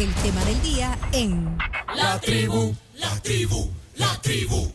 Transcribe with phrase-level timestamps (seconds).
[0.00, 1.58] el tema del día en
[1.94, 4.72] La tribu, la tribu, la tribu.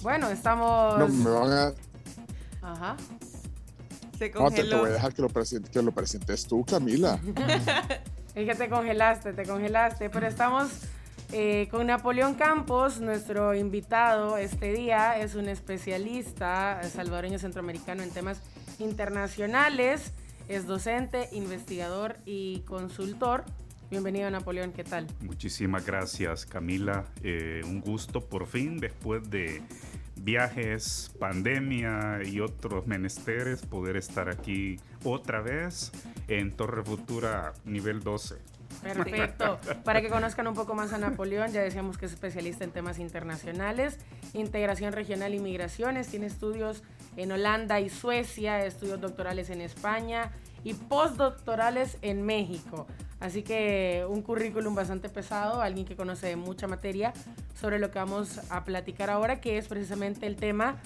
[0.00, 0.98] Bueno, estamos.
[0.98, 1.74] No, me van a.
[2.62, 2.96] Ajá.
[4.18, 4.78] Se No, te, te congeló.
[4.78, 7.20] voy a dejar que lo, presente, que lo presentes tú, Camila.
[8.34, 10.08] Es que te congelaste, te congelaste.
[10.08, 10.70] Pero estamos
[11.32, 15.18] eh, con Napoleón Campos, nuestro invitado este día.
[15.18, 18.38] Es un especialista salvadoreño centroamericano en temas
[18.78, 20.12] internacionales.
[20.48, 23.44] Es docente, investigador y consultor.
[23.90, 24.72] Bienvenido, Napoleón.
[24.72, 25.06] ¿Qué tal?
[25.20, 27.04] Muchísimas gracias, Camila.
[27.22, 29.60] Eh, un gusto por fin, después de
[30.16, 35.92] viajes, pandemia y otros menesteres, poder estar aquí otra vez
[36.28, 38.36] en Torre Futura nivel 12.
[38.82, 39.58] Perfecto.
[39.84, 42.98] Para que conozcan un poco más a Napoleón, ya decíamos que es especialista en temas
[42.98, 43.98] internacionales,
[44.32, 46.82] integración regional y migraciones, tiene estudios
[47.16, 50.30] en Holanda y Suecia, estudios doctorales en España
[50.68, 52.86] y postdoctorales en México.
[53.20, 57.14] Así que un currículum bastante pesado, alguien que conoce mucha materia
[57.58, 60.76] sobre lo que vamos a platicar ahora, que es precisamente el tema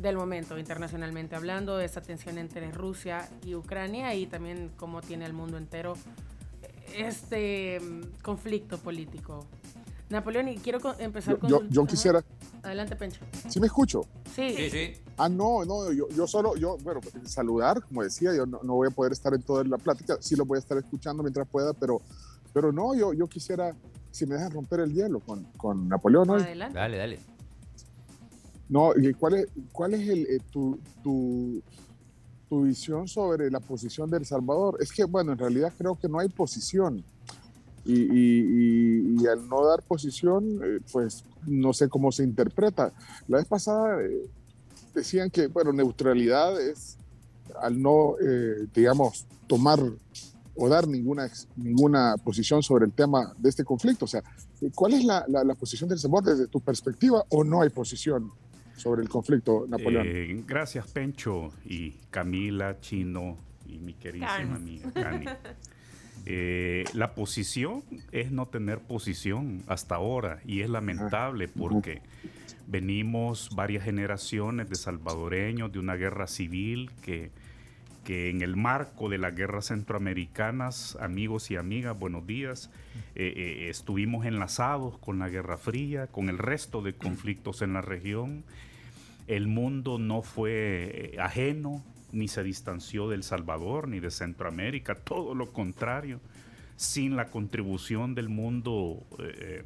[0.00, 5.26] del momento, internacionalmente hablando, de esta tensión entre Rusia y Ucrania y también cómo tiene
[5.26, 5.94] el mundo entero
[6.94, 9.46] este mm, conflicto político.
[10.10, 11.50] Napoleón, y quiero empezar Yo, con...
[11.50, 11.90] yo, su- yo Ajá.
[11.90, 12.24] quisiera.
[12.62, 13.20] Adelante, Pencho.
[13.48, 14.02] ¿Sí me escucho?
[14.34, 14.92] Sí, Sí, sí.
[15.16, 18.88] Ah, no, no, yo, yo solo, yo, bueno, saludar, como decía, yo no, no voy
[18.88, 21.72] a poder estar en toda la plática, sí lo voy a estar escuchando mientras pueda,
[21.72, 22.00] pero,
[22.52, 23.76] pero no, yo, yo quisiera,
[24.10, 26.42] si me dejan romper el hielo con, con Napoleón hoy.
[26.42, 26.78] adelante.
[26.78, 27.18] Dale, dale.
[28.68, 31.62] No, ¿y ¿cuál es, cuál es el, eh, tu, tu,
[32.48, 34.78] tu visión sobre la posición de El Salvador?
[34.80, 37.04] Es que, bueno, en realidad creo que no hay posición.
[37.84, 38.40] Y, y-
[39.18, 42.92] y- y al no dar posición, eh, pues no sé cómo se interpreta.
[43.28, 44.22] La vez pasada eh,
[44.94, 46.96] decían que, bueno, neutralidad es
[47.60, 49.80] al no, eh, digamos, tomar
[50.56, 54.04] o dar ninguna, ninguna posición sobre el tema de este conflicto.
[54.06, 54.22] O sea,
[54.74, 58.30] ¿cuál es la, la- la posición del Salvador desde tu perspectiva o no hay posición
[58.76, 60.06] sobre el conflicto, Napoleón?
[60.08, 65.26] Eh, gracias, Pencho y Camila, Chino y mi queridísima amiga Cani.
[66.26, 72.00] Eh, la posición es no tener posición hasta ahora y es lamentable porque
[72.66, 77.30] venimos varias generaciones de salvadoreños de una guerra civil que,
[78.04, 82.70] que en el marco de las guerras centroamericanas, amigos y amigas, buenos días,
[83.14, 87.82] eh, eh, estuvimos enlazados con la Guerra Fría, con el resto de conflictos en la
[87.82, 88.44] región.
[89.26, 91.82] El mundo no fue ajeno
[92.14, 96.20] ni se distanció del Salvador ni de Centroamérica, todo lo contrario,
[96.76, 99.64] sin la contribución del mundo eh,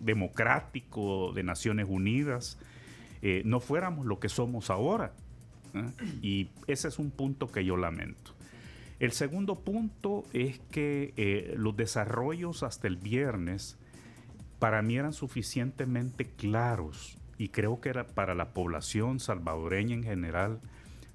[0.00, 2.58] democrático de Naciones Unidas,
[3.22, 5.12] eh, no fuéramos lo que somos ahora.
[5.74, 5.90] ¿eh?
[6.22, 8.32] Y ese es un punto que yo lamento.
[9.00, 13.78] El segundo punto es que los desarrollos hasta el viernes
[14.58, 20.60] para mí eran suficientemente claros y creo que era para la población salvadoreña en general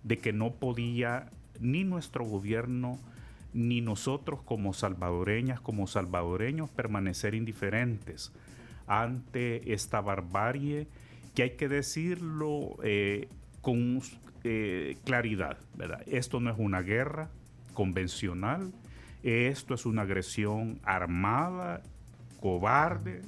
[0.03, 2.99] de que no podía ni nuestro gobierno
[3.53, 8.31] ni nosotros como salvadoreñas, como salvadoreños permanecer indiferentes
[8.87, 10.87] ante esta barbarie
[11.35, 13.27] que hay que decirlo eh,
[13.61, 14.01] con
[14.43, 16.01] eh, claridad, ¿verdad?
[16.07, 17.29] Esto no es una guerra
[17.73, 18.71] convencional,
[19.23, 21.81] esto es una agresión armada,
[22.41, 23.21] cobarde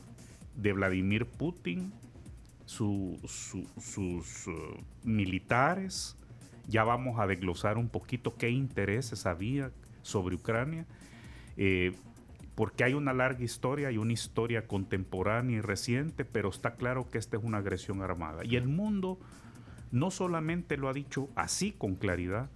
[0.57, 1.93] de Vladimir Putin,
[2.65, 4.53] su- su- sus uh,
[5.03, 6.17] militares.
[6.67, 9.71] Ya vamos a desglosar un poquito qué intereses había
[10.01, 10.85] sobre Ucrania,
[11.57, 11.93] eh,
[12.55, 17.17] porque hay una larga historia y una historia contemporánea y reciente, pero está claro que
[17.17, 18.45] esta es una agresión armada.
[18.45, 19.19] Y el mundo
[19.91, 22.49] no solamente lo ha dicho así con claridad,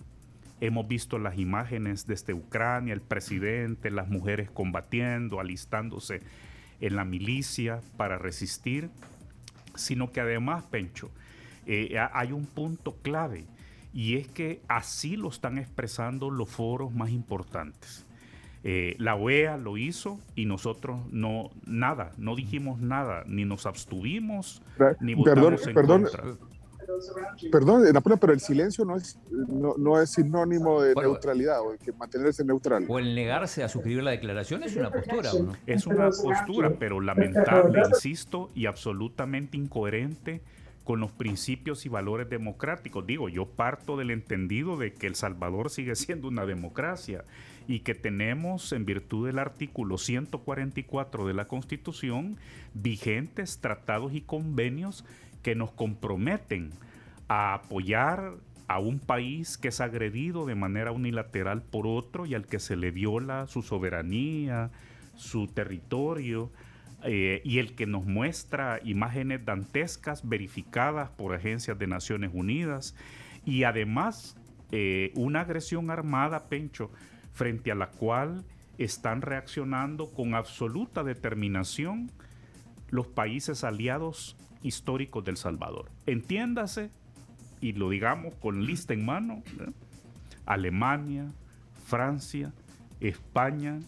[0.62, 6.22] hemos visto las imágenes desde Ucrania, el presidente, las mujeres combatiendo, alistándose
[6.82, 8.90] en la milicia para resistir,
[9.76, 11.12] sino que además, Pencho,
[11.66, 13.46] eh, ha- hay un punto clave
[13.94, 18.06] y es que así lo están expresando los foros más importantes.
[18.64, 24.62] Eh, la OEA lo hizo y nosotros no nada, no dijimos nada, ni nos abstuvimos,
[25.00, 26.24] ni Perdón, votamos en perdón, contra.
[27.52, 31.12] perdón, eh, Napoleón, pero el silencio no es, no, no es sinónimo de Bueno.
[31.12, 32.86] neutralidad o de que mantenerse neutral.
[32.90, 35.54] O el negarse a suscribir la declaración es una postura, ¿o no?
[35.66, 40.42] Es una postura, pero lamentable, insisto, y absolutamente incoherente
[40.90, 43.06] con los principios y valores democráticos.
[43.06, 47.26] Digo, yo parto del entendido de que El Salvador sigue siendo una democracia
[47.68, 52.38] y que tenemos, en virtud del artículo 144 de la Constitución,
[52.74, 55.06] vigentes tratados y convenios
[55.44, 56.72] que nos comprometen
[57.28, 58.34] a apoyar
[58.68, 62.76] a un país que es agredido de manera unilateral por otro y al que se
[62.76, 64.72] le viola su soberanía,
[65.16, 66.50] su territorio,
[67.04, 72.96] eh, y el que nos muestra imágenes dantescas verificadas por agencias de Naciones Unidas,
[73.46, 74.36] y además
[74.72, 76.92] eh, una agresión armada, Pencho,
[77.34, 78.44] frente a la cual
[78.78, 82.12] están reaccionando con absoluta determinación
[82.90, 85.90] los países aliados históricos del Salvador.
[86.06, 86.92] Entiéndase,
[87.62, 89.44] y lo digamos con lista en mano,
[90.46, 91.32] Alemania,
[91.86, 92.54] Francia,
[93.00, 93.80] España,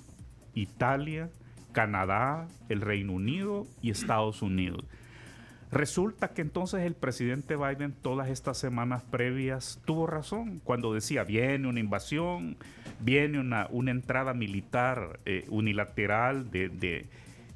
[0.53, 1.29] Italia,
[1.71, 4.85] Canadá, el Reino Unido y Estados Unidos.
[5.71, 11.69] Resulta que entonces el presidente Biden todas estas semanas previas tuvo razón cuando decía viene
[11.69, 12.57] una invasión,
[12.99, 17.07] viene una, una entrada militar eh, unilateral de, eh,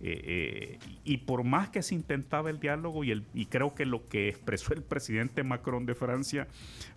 [0.02, 4.08] eh, y por más que se intentaba el diálogo y, el, y creo que lo
[4.08, 6.48] que expresó el presidente Macron de Francia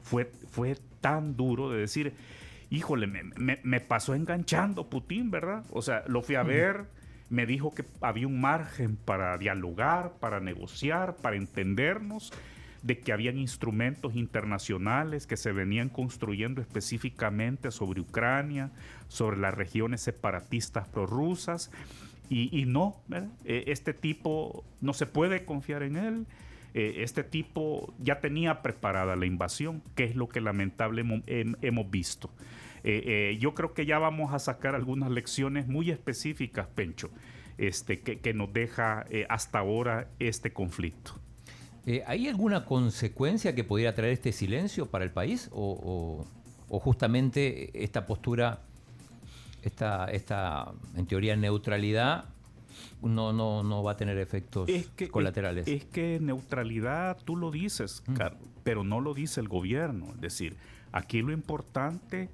[0.00, 2.12] fue, fue tan duro de decir,
[2.70, 5.64] híjole, me, me pasó enganchando Putin, ¿verdad?
[5.70, 6.86] O sea, lo fui a ver
[7.30, 12.32] me dijo que había un margen para dialogar, para negociar, para entendernos,
[12.82, 18.70] de que habían instrumentos internacionales que se venían construyendo específicamente sobre Ucrania,
[19.08, 21.70] sobre las regiones separatistas prorrusas,
[22.30, 22.96] y, y no,
[23.44, 26.26] e, este tipo no se puede confiar en él.
[26.74, 32.30] E, este tipo ya tenía preparada la invasión, que es lo que lamentablemente hemos visto.
[32.84, 33.02] Eh,
[33.32, 37.10] eh, yo creo que ya vamos a sacar algunas lecciones muy específicas, Pencho,
[37.56, 41.12] este, que, nos deja eh, hasta ahora este conflicto.
[42.06, 45.48] ¿Hay alguna consecuencia que pudiera traer este silencio para el país?
[45.52, 46.26] ¿O,
[46.68, 48.60] justamente esta postura,
[49.62, 52.26] esta, esta, en teoría, neutralidad,
[53.00, 54.68] no, no, no va a tener efectos
[55.10, 55.66] colaterales?
[55.66, 58.16] Es, que neutralidad, tú lo dices, mm.
[58.64, 60.12] pero no lo dice el gobierno.
[60.14, 60.58] Es decir,
[60.92, 62.28] aquí lo importante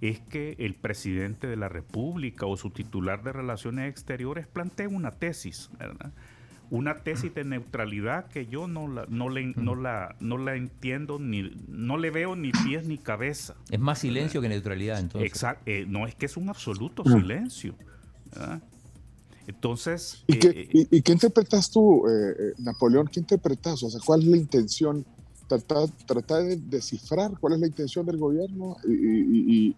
[0.00, 5.10] es que el presidente de la República o su titular de Relaciones Exteriores plantea una
[5.10, 6.12] tesis, ¿verdad?
[6.70, 11.18] Una tesis de neutralidad que yo no la, no le, no la, no la entiendo,
[11.18, 13.56] ni no le veo ni pies ni cabeza.
[13.70, 15.28] Es más silencio que neutralidad, entonces.
[15.28, 15.64] Exacto.
[15.66, 17.74] Eh, no, es que es un absoluto silencio.
[19.48, 20.22] Entonces...
[20.28, 23.08] ¿Y, qué, eh, qué, interpretas tú, eh, Napoleón?
[23.08, 23.82] ¿Qué interpretas?
[23.82, 25.04] O sea, ¿cuál es la intención
[25.58, 29.74] tratar, de descifrar cuál es la intención del gobierno y,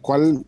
[0.00, 0.44] cuál,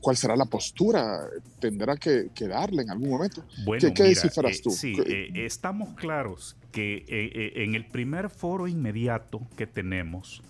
[0.00, 1.28] cuál será la postura,
[1.60, 3.44] tendrá que, darle en algún momento.
[3.64, 4.70] Bueno, ¿Qué, descifras eh, tú?
[4.70, 10.42] Sí, eh, estamos claros que eh, en el primer foro inmediato que tenemos,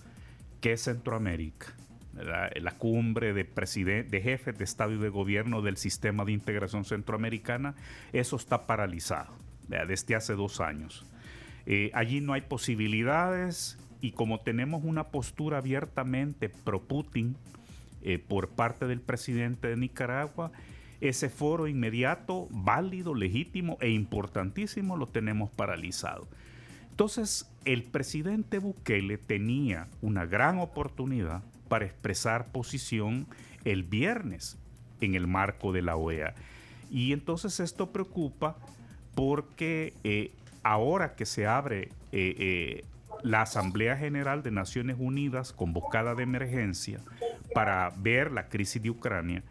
[0.61, 1.75] que es Centroamérica,
[2.15, 7.75] la cumbre de, de jefes de Estado y de gobierno del sistema de integración centroamericana,
[8.15, 9.35] eso está paralizado
[9.69, 11.05] desde hace dos años.
[11.67, 17.37] Eh, allí no hay posibilidades y como tenemos una postura abiertamente pro-Putin
[18.03, 20.53] eh, por parte del presidente de Nicaragua,
[21.01, 26.27] ese foro inmediato, válido, legítimo e importantísimo lo tenemos paralizado.
[26.91, 33.27] Entonces, el presidente Bukele tenía una gran oportunidad para expresar posición
[33.65, 34.57] el viernes
[35.01, 36.35] en el marco de la OEA.
[36.91, 38.57] Y entonces esto preocupa
[39.15, 40.33] porque eh,
[40.67, 42.85] ahora que se abre eh, eh,
[43.23, 47.01] la Asamblea General de Naciones Unidas convocada de emergencia
[47.55, 49.45] para ver la crisis de Ucrania,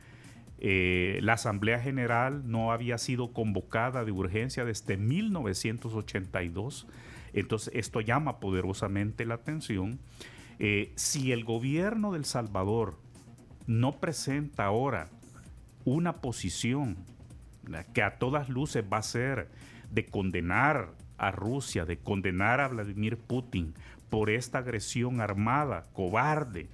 [0.59, 6.85] eh, la Asamblea General no había sido convocada de urgencia desde 1982.
[7.31, 9.99] Entonces, esto llama poderosamente la atención.
[10.95, 12.97] si el gobierno del Salvador
[13.67, 15.07] no presenta ahora
[15.85, 16.97] una posición
[17.93, 19.49] que a todas luces va a ser
[19.91, 23.73] de condenar a Rusia, de condenar a Vladimir Putin
[24.09, 26.67] por esta agresión armada, cobarde,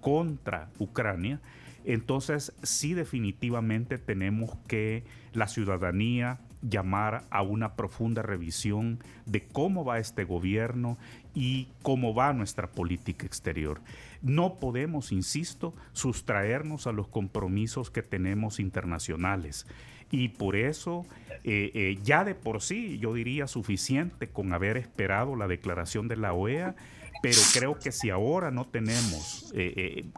[0.00, 1.40] contra Ucrania,
[1.84, 9.98] entonces sí definitivamente tenemos que la ciudadanía llamar a una profunda revisión de cómo va
[9.98, 10.98] este gobierno
[11.34, 13.80] y cómo va nuestra política exterior.
[14.22, 19.66] No podemos, insisto, sustraernos a los compromisos que tenemos internacionales.
[20.10, 21.06] Y por eso,
[21.44, 26.16] eh, eh, ya de por sí, yo diría suficiente con haber esperado la declaración de
[26.16, 26.76] la OEA,
[27.22, 30.10] pero creo que si ahora no tenemos, eh,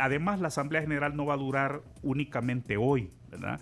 [0.00, 3.60] además la Asamblea General no va a durar únicamente hoy, ¿verdad?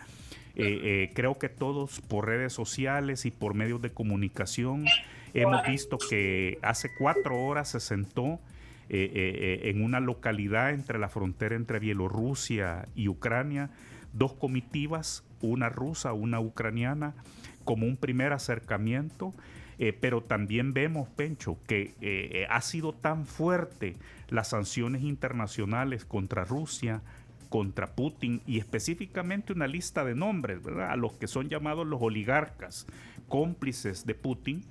[1.13, 4.87] creo que todos por redes sociales y por medios de comunicación
[5.35, 8.41] hemos visto que hace cuatro horas se sentó
[8.89, 13.69] en una localidad entre la frontera entre Bielorrusia y Ucrania
[14.17, 17.15] dos comitivas una rusa, una ucraniana,
[17.65, 19.35] como un primer acercamiento.
[19.79, 23.97] Eh, pero también vemos, Pencho, que eh, ha sido tan fuerte
[24.29, 27.03] las sanciones internacionales contra Rusia,
[27.51, 30.93] contra Putin y específicamente una lista de nombres, ¿verdad?
[30.93, 32.87] A los que son llamados los oligarcas,
[33.29, 34.65] cómplices de Putin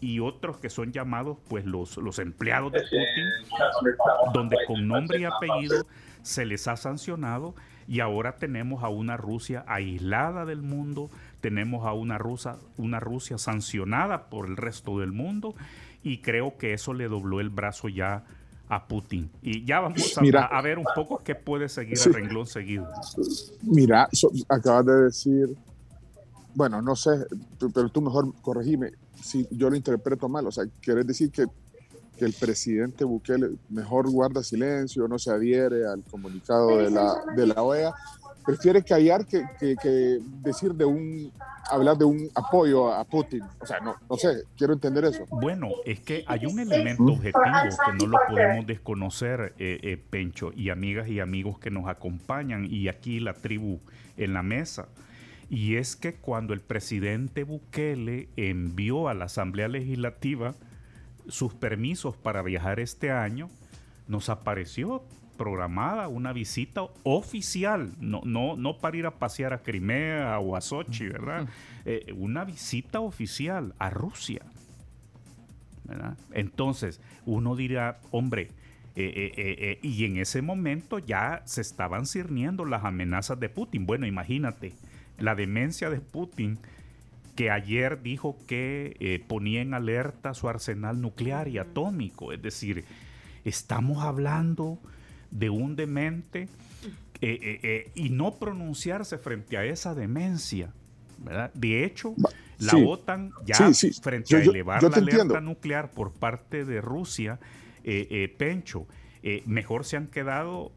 [0.00, 5.24] y otros que son llamados pues los, los empleados de Putin, donde con nombre y
[5.24, 5.86] apellido
[6.22, 7.54] se les ha sancionado
[7.90, 13.36] y ahora tenemos a una Rusia aislada del mundo, tenemos a una, Rusia, una Rusia
[13.36, 15.56] sancionada por el resto del mundo
[16.04, 18.22] y creo que eso le dobló el brazo ya
[18.68, 19.28] a Putin.
[19.42, 22.88] Y ya vamos a, ver un poco qué puede seguir a renglón seguido.
[23.62, 24.08] Mira,
[24.48, 25.48] acabas de decir,
[26.54, 27.26] bueno, no sé,
[27.74, 30.46] pero tú mejor corregime si yo lo interpreto mal.
[30.46, 31.46] O sea, quieres decir que,
[32.20, 37.46] que el presidente Bukele mejor guarda silencio, no se adhiere al comunicado de la, de
[37.46, 37.94] la OEA
[38.44, 41.32] prefiere callar que, que, decir de un
[41.70, 43.42] hablar de un apoyo a Putin.
[43.60, 45.24] O sea, no, no sé, quiero entender eso.
[45.30, 47.42] Bueno, es que hay un elemento objetivo
[47.86, 52.66] que no lo podemos desconocer, eh, eh, Pencho, y amigas y amigos que nos acompañan,
[52.68, 53.80] y aquí la tribu
[54.16, 54.88] en la mesa.
[55.48, 60.54] Y es que cuando el presidente Bukele envió a la Asamblea Legislativa
[61.28, 63.48] sus permisos para viajar este año,
[64.08, 65.04] nos apareció
[65.40, 70.60] programada una visita oficial, no, no, no para ir a pasear a Crimea o a
[70.60, 71.48] Sochi, ¿verdad?
[71.86, 74.42] Eh, una visita oficial a Rusia.
[75.84, 76.18] ¿verdad?
[76.32, 78.50] Entonces, uno dirá, hombre,
[78.96, 83.86] eh, eh, y en ese momento ya se estaban cirniendo las amenazas de Putin.
[83.86, 84.74] Bueno, imagínate,
[85.16, 86.58] la demencia de Putin
[87.40, 92.34] que ayer dijo que ponía en alerta su arsenal nuclear y atómico.
[92.34, 92.84] Es decir,
[93.46, 94.78] estamos hablando
[95.30, 96.48] de un demente
[97.22, 100.72] eh, eh, eh, y no pronunciarse frente a esa demencia.
[101.18, 101.50] ¿verdad?
[101.54, 102.14] De hecho,
[102.58, 103.70] la OTAN ya
[104.02, 107.38] frente a elevar la alerta nuclear por parte de Rusia,
[108.38, 108.86] Pencho,
[109.46, 110.72] mejor se han quedado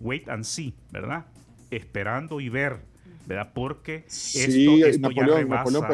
[0.00, 1.26] wait and see, ¿verdad?
[1.70, 2.80] Esperando y ver,
[3.28, 3.52] ¿verdad?
[3.54, 4.76] Porque esto,
[5.14, 5.86] ya rebasa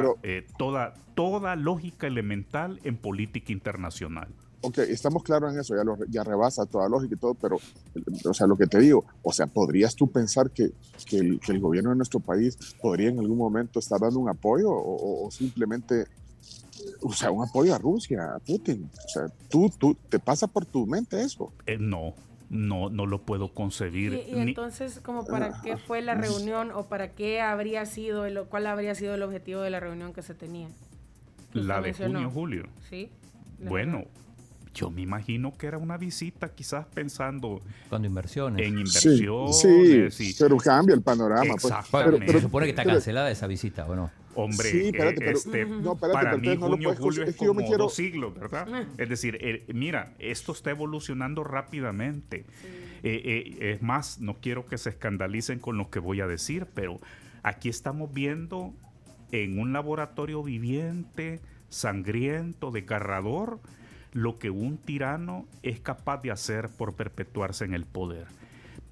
[0.56, 4.28] toda, toda lógica elemental en política internacional
[4.64, 7.58] ok, estamos claros en eso, ya, lo, ya rebasa toda lógica y todo, pero,
[8.24, 10.70] o sea, lo que te digo, o sea, ¿podrías tú pensar que,
[11.06, 15.30] que, el, gobierno de nuestro país podría en algún momento estar dando un apoyo o,
[15.30, 16.06] simplemente,
[17.02, 18.90] o sea, un apoyo a Rusia, a Putin?
[19.04, 21.52] O sea, ¿tú, tú te pasa por tu mente eso?
[21.66, 22.14] Eh, no.
[22.54, 24.22] No, no lo puedo concebir.
[24.28, 28.68] Y, entonces, como para qué fue la reunión o para qué habría sido, el, cuál
[28.68, 30.68] habría sido el objetivo de la reunión que se tenía?
[31.52, 32.68] La de junio-julio.
[32.88, 33.10] Sí.
[33.58, 34.04] Bueno,
[34.72, 38.64] yo me imagino que era una visita, quizás pensando Cuando inversiones.
[38.64, 40.14] en inversiones.
[40.14, 41.54] Sí, pero cambia el panorama.
[41.60, 41.74] Pues.
[41.90, 44.10] Pero, se supone que está cancelada esa visita, ¿o no?
[44.34, 47.84] Hombre, sí, espérate, pero, este, no, espérate, para mí junio, no julio es, como quiero...
[47.84, 48.68] dos siglos, ¿verdad?
[48.72, 48.84] Ah.
[48.98, 52.44] Es decir, eh, mira, esto está evolucionando rápidamente.
[53.02, 56.66] Eh, eh, es más, no quiero que se escandalicen con lo que voy a decir,
[56.74, 57.00] pero
[57.42, 58.72] aquí estamos viendo
[59.30, 63.60] en un laboratorio viviente, sangriento, desgarrador,
[64.12, 68.26] lo que un tirano es capaz de hacer por perpetuarse en el poder.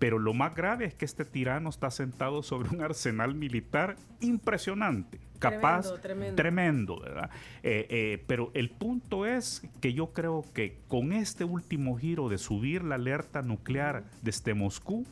[0.02, 5.20] Pero lo más grave es que este tirano está sentado sobre un arsenal militar impresionante,
[5.38, 5.94] capaz,
[6.34, 7.30] tremendo, ¿verdad?
[7.62, 12.38] Eh, eh, pero el punto es que yo creo que con este último giro de
[12.38, 15.06] subir la alerta nuclear desde Moscú,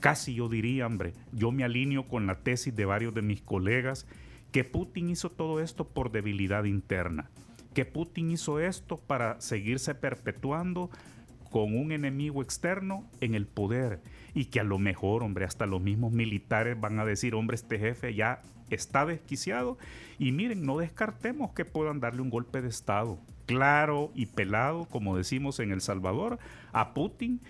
[0.00, 4.06] casi yo diría, hombre, yo me alineo con la tesis de varios de mis colegas,
[4.52, 7.30] que Putin hizo todo esto por debilidad interna
[7.72, 10.90] que Putin hizo esto para seguirse perpetuando
[11.54, 14.00] con un enemigo externo en el poder
[14.34, 17.78] y que a lo mejor, hombre, hasta los mismos militares van a decir, hombre, este
[17.78, 19.78] jefe ya está desquiciado
[20.18, 25.16] y miren, no descartemos que puedan darle un golpe de Estado claro y pelado, como
[25.16, 26.40] decimos en El Salvador,
[26.72, 27.40] a Putin,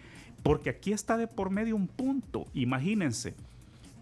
[0.43, 3.31] porque aquí está de por medio un punto, imagínense,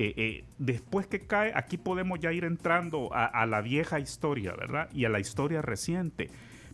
[0.00, 4.88] eh, eh, después que cae, aquí podemos ya ir entrando a, la vieja historia, ¿verdad?
[4.92, 6.28] Y a la historia reciente.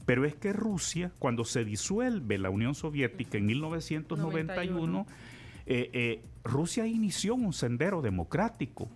[0.08, 5.06] Pero es que Rusia, cuando se disuelve la Unión Soviética en 1991,
[5.66, 8.88] eh, Rusia inició un sendero democrático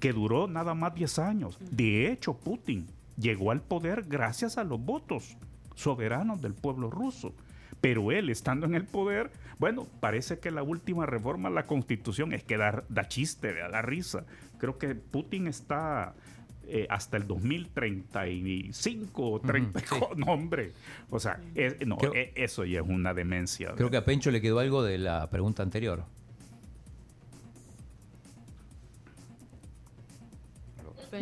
[0.00, 1.58] que duró nada más 10 años.
[1.60, 2.86] De hecho, Putin
[3.18, 5.36] llegó al poder gracias a los votos
[5.74, 7.34] soberanos del pueblo ruso.
[7.82, 12.32] Pero él, estando en el poder, bueno, parece que la última reforma a la constitución
[12.32, 14.24] es que da, chiste, da risa.
[14.56, 16.14] Creo que Putin está
[16.66, 20.72] eh, hasta el 2035 o 34, no hombre,
[21.10, 21.40] o sea,
[21.86, 23.72] no, e, eso ya es una demencia.
[23.76, 26.04] Creo que a Pencho le quedó algo de la pregunta anterior.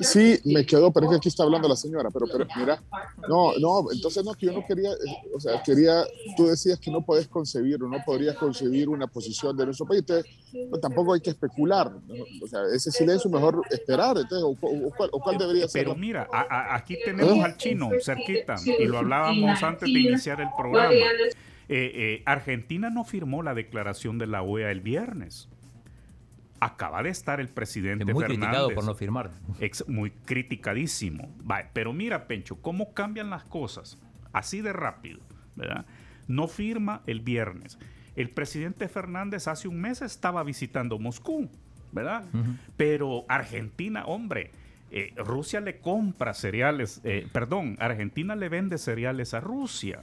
[0.00, 2.80] Sí, me quedó, pero es que aquí está hablando la señora, pero, pero mira,
[3.28, 6.04] no, no, entonces no, que yo no quería, eh, o sea, quería,
[6.36, 10.00] tú decías que no podés concebir o no podrías concebir una posición de nuestro país,
[10.00, 10.26] entonces
[10.80, 11.92] tampoco hay que especular,
[12.42, 15.84] o sea, ese silencio mejor esperar, entonces, o, cuál, debería ser.
[15.84, 16.28] Pero mira,
[16.70, 17.42] aquí tenemos ¿Eh?
[17.42, 20.92] al chino cerquita, y lo hablábamos antes de iniciar el programa.
[20.92, 25.48] Eh, eh, Argentina no firmó la declaración de la OEA el viernes
[26.60, 28.38] acaba de estar el presidente muy Fernández.
[28.38, 29.30] criticado por no firmar.
[29.88, 31.34] muy criticadísimo.
[31.72, 33.98] pero mira, Pencho, cómo cambian las cosas.
[34.32, 35.20] Así de rápido,
[35.56, 35.86] ¿verdad?
[36.28, 37.78] No firma el viernes.
[38.14, 41.48] El presidente Fernández hace un mes estaba visitando Moscú,
[41.92, 42.24] ¿verdad?
[42.76, 44.50] Pero Argentina, hombre,
[44.90, 50.02] eh, Rusia le compra cereales, eh, perdón, Argentina le vende cereales a Rusia.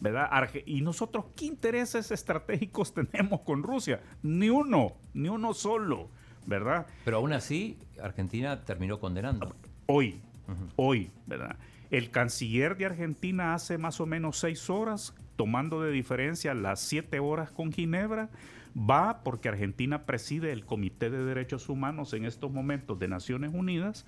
[0.00, 0.30] ¿Verdad?
[0.66, 4.00] y nosotros, ¿qué intereses estratégicos tenemos con Rusia?
[4.22, 6.08] Ni uno, ni uno solo,
[6.46, 6.86] ¿verdad?
[7.04, 9.54] Pero aún así, Argentina terminó condenando.
[9.86, 10.20] Hoy,
[10.76, 11.56] hoy, ¿verdad?
[11.90, 17.18] El canciller de Argentina hace más o menos seis horas, tomando de diferencia las siete
[17.18, 18.30] horas con Ginebra,
[18.76, 24.04] va porque Argentina preside el Comité de Derechos Humanos en estos momentos de Naciones Unidas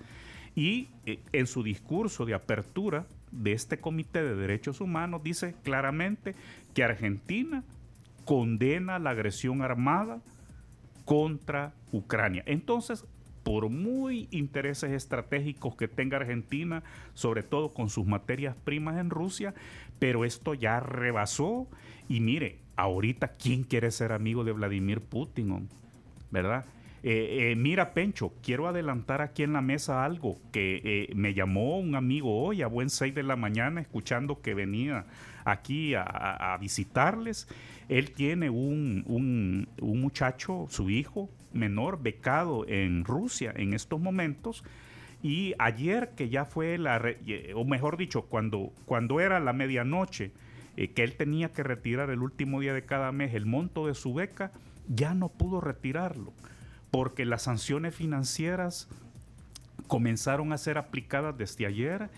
[0.55, 6.35] y eh, en su discurso de apertura de este Comité de Derechos Humanos dice claramente
[6.73, 7.63] que Argentina
[8.25, 10.19] condena la agresión armada
[11.05, 12.43] contra Ucrania.
[12.45, 13.05] Entonces,
[13.43, 19.53] por muy intereses estratégicos que tenga Argentina, sobre todo con sus materias primas en Rusia,
[19.99, 21.67] pero esto ya rebasó.
[22.09, 25.69] Y mire, ahorita, ¿quién quiere ser amigo de Vladimir Putin?
[26.29, 26.65] ¿Verdad?
[27.03, 31.77] Eh, eh, mira, Pencho, quiero adelantar aquí en la mesa algo que eh, me llamó
[31.79, 35.05] un amigo hoy a buen 6 de la mañana escuchando que venía
[35.45, 37.47] aquí a, visitarles.
[37.87, 39.67] Él tiene un, un,
[40.01, 44.63] muchacho, su hijo menor, becado en Rusia en estos momentos.
[45.23, 47.01] Y ayer que ya fue la,
[47.55, 50.31] o mejor dicho, cuando, cuando era la medianoche,
[50.75, 54.13] que él tenía que retirar el último día de cada mes el monto de su
[54.13, 54.51] beca,
[54.89, 56.33] ya no pudo retirarlo
[56.91, 58.87] porque las sanciones financieras
[59.87, 62.09] comenzaron a ser aplicadas desde ayer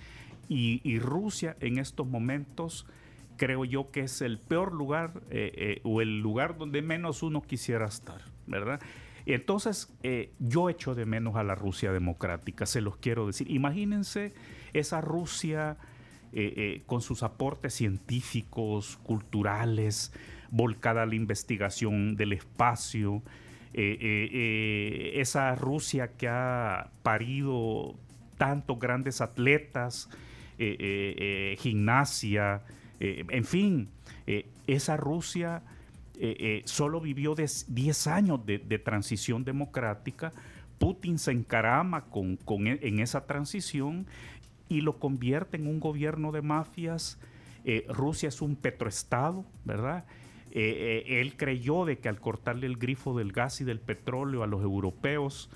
[0.48, 2.88] y, Rusia en estos momentos
[3.38, 7.42] creo yo que es el peor lugar eh, eh, o el lugar donde menos uno
[7.44, 8.82] quisiera estar, ¿verdad?
[9.28, 13.50] Entonces eh, yo echo de menos a la Rusia democrática, se los quiero decir.
[13.52, 14.34] Imagínense
[14.74, 15.78] esa Rusia
[16.86, 20.14] con sus aportes científicos, culturales,
[20.52, 23.24] volcada a la investigación del espacio,
[23.72, 27.96] eh, eh, eh, esa Rusia que ha parido
[28.38, 30.10] tantos grandes atletas,
[31.58, 32.64] gimnasia,
[33.00, 33.90] en fin,
[34.68, 35.62] esa Rusia
[36.66, 40.34] solo vivió 10 años de, transición democrática.
[40.80, 44.06] Putin se encarama con, e, en esa transición
[44.68, 47.20] y lo convierte en un gobierno de mafias.
[47.88, 50.06] Rusia es un petroestado, ¿verdad?
[50.52, 54.42] Eh, eh, él creyó de que al cortarle el grifo del gas y del petróleo
[54.42, 55.50] a los europeos,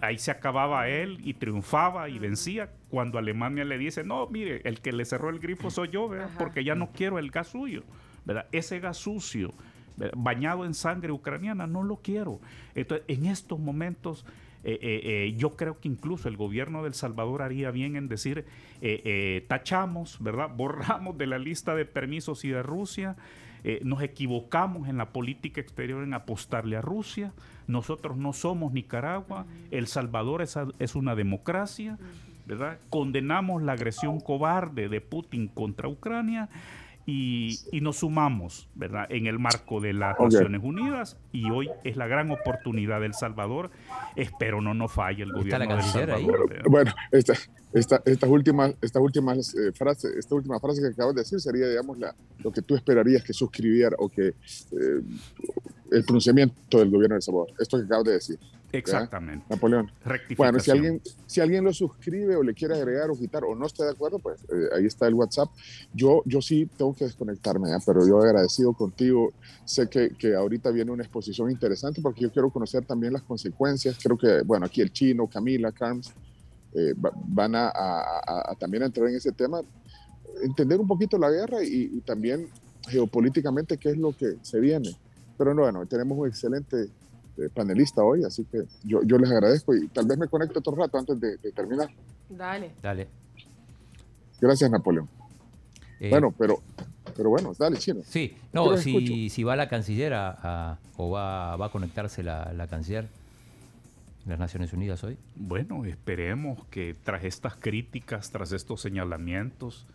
[0.00, 2.72] ahí se acababa, eh, él y triunfaba y vencía.
[2.88, 6.64] Cuando Alemania le dice, no, mire, el que le cerró el grifo soy yo, porque
[6.64, 7.84] ya no quiero el gas suyo.
[8.24, 8.46] ¿verdad?
[8.50, 9.54] Ese gas sucio,
[10.16, 12.40] bañado en sangre ucraniana, no lo quiero.
[12.74, 14.24] Entonces, en estos momentos...
[14.62, 18.44] yo creo que incluso el gobierno de El Salvador haría bien en decir,
[19.48, 20.50] tachamos, ¿verdad?
[20.56, 23.16] Borramos de la lista de permisos y de Rusia,
[23.64, 27.32] eh, nos equivocamos en la política exterior en apostarle a Rusia.
[27.66, 29.46] Nosotros no somos Nicaragua.
[29.70, 31.98] El Salvador es, es una democracia.
[32.46, 32.78] ¿verdad?
[32.88, 36.48] Condenamos la agresión cobarde de Putin contra Ucrania
[37.06, 39.06] y, nos sumamos, ¿verdad?
[39.10, 43.70] En el marco de las Naciones Unidas y hoy es la gran oportunidad del Salvador.
[44.16, 46.62] Espero no nos falle el gobierno del Salvador.
[46.68, 47.34] Bueno, esta,
[48.04, 51.98] estas últimas, estas últimas eh, frases, esta última frase que acabas de decir sería, digamos,
[51.98, 55.02] la, lo que tú esperarías que suscribiera o que eh,
[55.92, 57.52] el pronunciamiento del gobierno de El Salvador.
[57.58, 58.38] Esto que acabas de decir.
[58.72, 59.44] Exactamente.
[59.48, 59.90] Napoleón.
[60.36, 63.66] Bueno, si alguien, si alguien lo suscribe o le quiere agregar o quitar o no
[63.66, 65.50] está de acuerdo, pues eh, ahí está el WhatsApp.
[65.92, 69.32] Yo, yo sí tengo que desconectarme, pero yo agradecido contigo.
[69.64, 73.98] Sé que, que, ahorita viene una exposición interesante porque yo quiero conocer también las consecuencias.
[74.02, 76.12] Creo que, bueno, aquí el chino, Camila, Carms,
[76.74, 79.60] eh, van a, a, también entrar en ese tema,
[80.42, 82.48] entender un poquito la guerra y, y también
[82.88, 84.96] geopolíticamente qué es lo que se viene.
[85.36, 86.90] Pero no, bueno, tenemos un excelente
[87.40, 90.74] este, panelista hoy, así que yo, yo, les agradezco y tal vez me conecto otro
[90.74, 91.88] rato antes de, terminar.
[92.28, 92.72] Dale.
[92.82, 93.08] Dale.
[94.40, 95.08] Gracias, Napoleón.
[96.00, 96.60] Eh, bueno, pero,
[97.16, 98.00] pero bueno, dale, chino.
[98.04, 103.08] Sí, no, si, si va la canciller o va, va a conectarse la, la canciller.
[104.26, 105.16] las Naciones Unidas hoy?
[105.36, 109.86] Bueno, esperemos que tras estas críticas, tras estos señalamientos,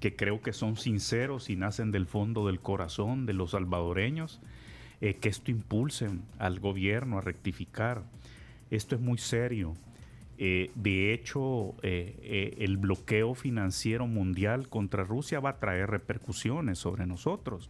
[0.00, 4.40] que creo que son sinceros y nacen del fondo del corazón de los salvadoreños,
[5.04, 8.04] eh, que esto impulse al gobierno a rectificar.
[8.70, 9.74] Esto es muy serio.
[10.38, 17.04] Eh, de hecho, eh, el bloqueo financiero mundial contra Rusia va a traer repercusiones sobre
[17.04, 17.68] nosotros,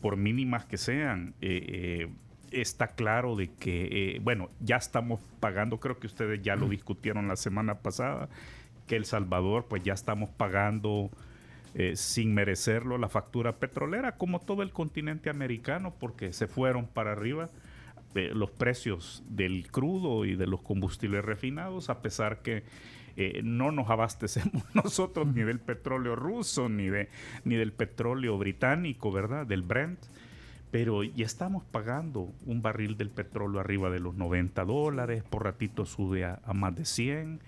[0.00, 1.34] por mínimas que sean
[2.50, 7.36] está claro de que, bueno, ya estamos pagando, creo que ustedes ya lo discutieron la
[7.36, 8.30] semana pasada,
[8.86, 11.10] que El Salvador, pues ya estamos pagando
[11.74, 17.12] eh, sin merecerlo la factura petrolera, como todo el continente americano, porque se fueron para
[17.12, 17.50] arriba
[18.14, 22.62] eh, los precios del crudo y de los combustibles refinados, a pesar que
[23.16, 27.08] eh, no nos abastecemos nosotros ni del petróleo ruso, ni, de,
[27.44, 29.44] ni del petróleo británico, ¿verdad?
[29.44, 29.98] Del Brent.
[30.70, 35.86] Pero ya estamos pagando un barril del petróleo arriba de los 90 dólares, por ratito
[35.86, 37.40] sube a, a más de 100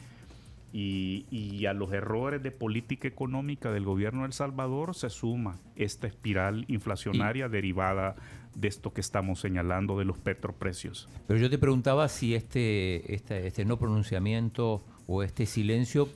[0.78, 6.06] y, a los errores de política económica del gobierno de El Salvador se suma esta
[6.06, 8.14] espiral inflacionaria derivada
[8.54, 11.08] de esto que estamos señalando de los petroprecios.
[11.26, 16.08] Pero yo te preguntaba si este, este, este no pronunciamiento o este silencio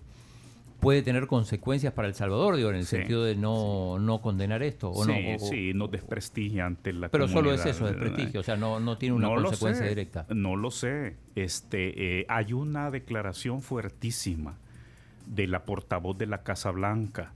[0.80, 4.90] puede tener consecuencias para El Salvador, digo, en el sentido de no, no condenar esto.
[4.90, 8.56] ¿o sí, no, sí, nos desprestigia ante la Pero solo es eso, desprestigio, o sea,
[8.56, 10.26] no, no tiene una consecuencia directa.
[10.30, 11.16] No lo sé.
[11.36, 14.56] Este, eh, hay una declaración fuertísima
[15.26, 17.32] de la portavoz de la Casa Blanca,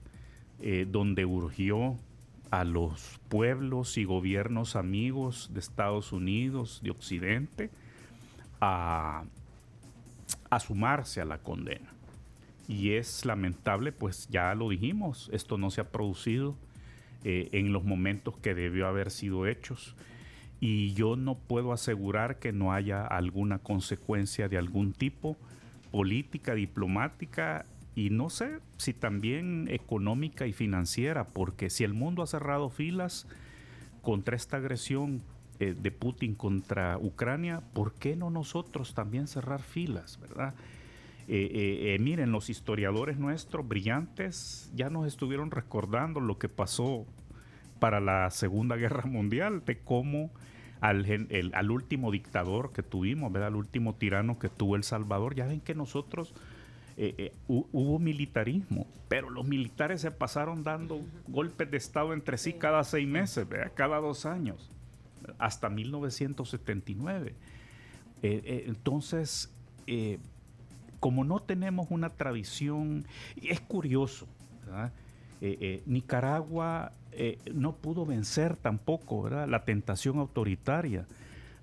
[0.61, 1.97] eh, donde urgió
[2.51, 7.71] a los pueblos y gobiernos amigos de Estados Unidos, de Occidente,
[8.61, 9.25] a,
[10.51, 11.94] a sumarse a la condena
[12.69, 16.57] y es lamentable, pues ya lo dijimos, esto no se ha producido
[17.25, 19.95] eh, en los momentos que debió haber sido hechos
[20.61, 25.37] y yo no puedo asegurar que no haya alguna consecuencia de algún tipo,
[25.91, 32.27] política, diplomática y no sé si también económica y financiera, porque si el mundo ha
[32.27, 33.27] cerrado filas
[34.03, 35.23] contra esta agresión
[35.61, 40.55] eh, de Putin contra Ucrania, ¿por qué no nosotros también cerrar filas, verdad?
[41.27, 47.07] Eh, eh, eh, miren, los historiadores nuestros brillantes ya nos estuvieron recordando lo que pasó
[47.79, 50.31] para la Segunda Guerra Mundial, de cómo
[50.81, 51.07] al,
[51.55, 53.49] al último dictador que tuvimos, ¿verdad?
[53.49, 56.35] al último tirano que tuvo El Salvador, ya ven que nosotros
[57.49, 63.09] hubo militarismo, pero los militares se pasaron dando golpes de Estado entre sí cada seis
[63.09, 64.71] meses, cada dos años,
[65.39, 67.35] hasta 1979.
[68.23, 69.51] entonces,
[71.05, 73.05] como no tenemos una tradición,
[73.37, 74.27] es curioso,
[75.43, 81.07] eh, eh, Nicaragua eh, no pudo vencer tampoco la tentación autoritaria.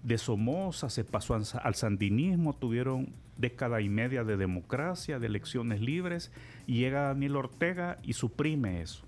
[0.04, 6.32] De Somoza se pasó al sandinismo, tuvieron década y media de democracia, de elecciones libres,
[6.68, 9.06] y llega Daniel Ortega y suprime eso.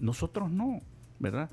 [0.00, 0.82] Nosotros no,
[1.20, 1.50] ¿verdad?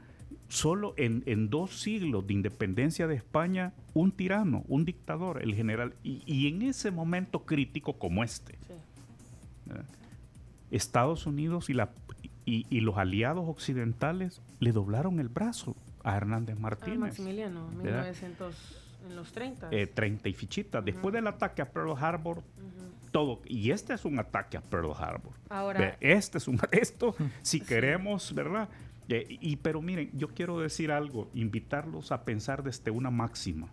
[0.54, 6.48] Solo en, dos siglos de independencia de España, un tirano, un dictador, el general, y,
[6.48, 8.56] en ese momento crítico como este,
[10.70, 11.90] Estados Unidos y, la,
[12.46, 17.00] y, los aliados occidentales le doblaron el brazo a Hernández Martínez.
[17.00, 18.56] Maximiliano, 1900,
[19.08, 19.70] en los 30.
[19.94, 20.86] 30 eh, y fichitas.
[20.86, 22.44] Después del ataque a Pearl Harbor,
[23.12, 23.42] todo.
[23.46, 25.34] Y este es un ataque a Pearl Harbor.
[25.50, 25.98] Ahora.
[26.00, 26.60] Este es un.
[26.72, 28.70] Esto, si queremos, ¿verdad?
[29.10, 33.68] Eh, y, pero miren, yo quiero decir algo, invitarlos a pensar desde una máxima.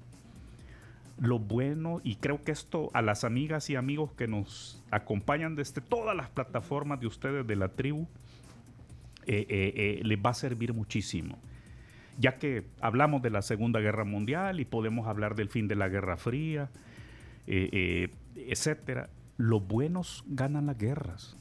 [1.20, 5.80] Lo bueno, y creo que esto a las amigas y amigos que nos acompañan desde
[5.80, 8.08] todas las plataformas de ustedes de la tribu,
[9.26, 11.38] eh, eh, les va a servir muchísimo.
[12.18, 15.88] Ya que hablamos de la Segunda Guerra Mundial y podemos hablar del fin de la
[15.88, 16.70] Guerra Fría,
[17.46, 21.36] etcétera, los buenos ganan las guerras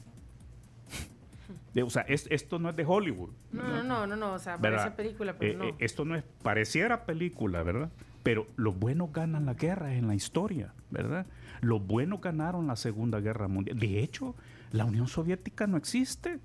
[1.84, 3.30] o sea, esto no es de Hollywood.
[3.52, 5.64] No, no, no, no, o sea, parece película, pero eh, no.
[5.64, 7.90] Eh, esto no es, pareciera película, ¿verdad?
[8.22, 11.26] Pero los buenos ganan la guerra en la historia, ¿verdad?
[11.60, 13.78] Los buenos ganaron la Segunda Guerra Mundial.
[13.78, 14.34] De hecho,
[14.72, 16.38] la Unión Soviética no existe.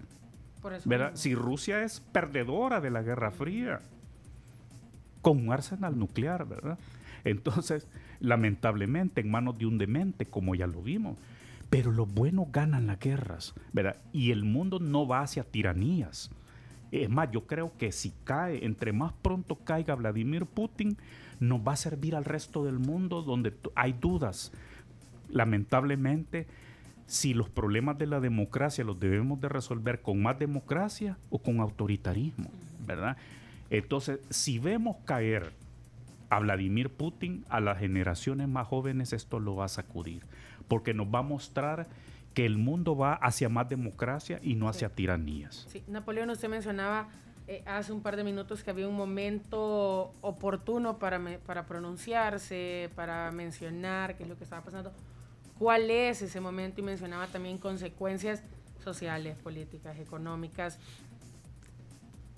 [0.62, 1.12] Por eso ¿verdad?
[1.16, 3.82] Si Rusia es perdedora de la Guerra Fría,
[5.22, 6.78] con un arsenal nuclear, ¿verdad?
[7.24, 7.88] Entonces,
[8.20, 11.18] lamentablemente, en manos de un demente, como ya lo vimos,
[11.70, 13.98] pero los buenos ganan las guerras, ¿verdad?
[14.14, 16.30] Y el mundo no va hacia tiranías.
[16.92, 20.98] Es más, yo creo que si cae, entre más pronto caiga Vladimir Putin,
[21.40, 24.52] nos va a servir al resto del mundo donde hay dudas.
[25.30, 26.48] Lamentablemente,
[27.08, 31.60] si los problemas de la democracia los debemos de resolver con más democracia o con
[31.60, 32.50] autoritarismo,
[32.86, 33.18] ¿verdad?
[33.70, 35.54] Entonces, si vemos caer
[36.30, 40.24] a Vladimir Putin, a las generaciones más jóvenes esto lo va a sacudir,
[40.68, 41.88] porque nos va a mostrar
[42.34, 45.66] que el mundo va hacia más democracia y no hacia tiranías.
[45.70, 47.08] Sí, Napoleón, usted mencionaba
[47.48, 53.32] eh, hace un par de minutos que había un momento oportuno para, para pronunciarse, para
[53.32, 54.92] mencionar qué es lo que estaba pasando.
[55.60, 56.82] ¿Cuál es ese momento?
[56.82, 58.44] Y mencionaba también consecuencias
[58.84, 60.80] sociales, políticas, económicas.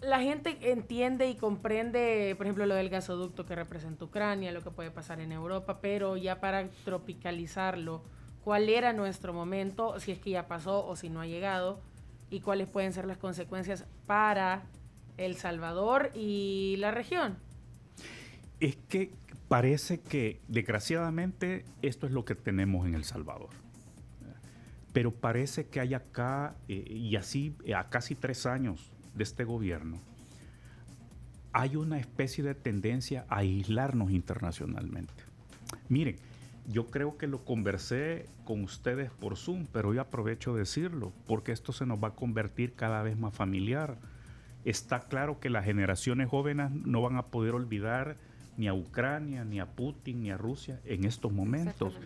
[0.01, 4.69] La gente entiende y comprende, por ejemplo, lo del gasoducto que representa Ucrania, lo que
[4.69, 8.03] puede pasar en Europa, pero ya para tropicalizarlo,
[8.47, 11.81] ¿cuál era nuestro momento, si es que ya pasó o si no ha llegado,
[12.29, 14.63] y cuáles pueden ser las consecuencias para
[15.17, 17.35] El Salvador y la región?
[18.61, 19.11] Es que
[19.49, 23.49] parece que, desgraciadamente, esto es lo que tenemos en El Salvador
[24.93, 29.99] pero parece que hay acá, eh, y así a casi tres años de este gobierno,
[31.51, 35.13] hay una especie de tendencia a aislarnos internacionalmente.
[35.89, 36.15] Miren,
[36.67, 41.53] yo creo que lo conversé con ustedes por Zoom, pero hoy aprovecho de decirlo, porque
[41.53, 43.97] esto se nos va a convertir cada vez más familiar.
[44.65, 48.17] Está claro que las generaciones jóvenes no van a poder olvidar
[48.57, 51.97] ni a Ucrania, ni a Putin, ni a Rusia en estos momentos.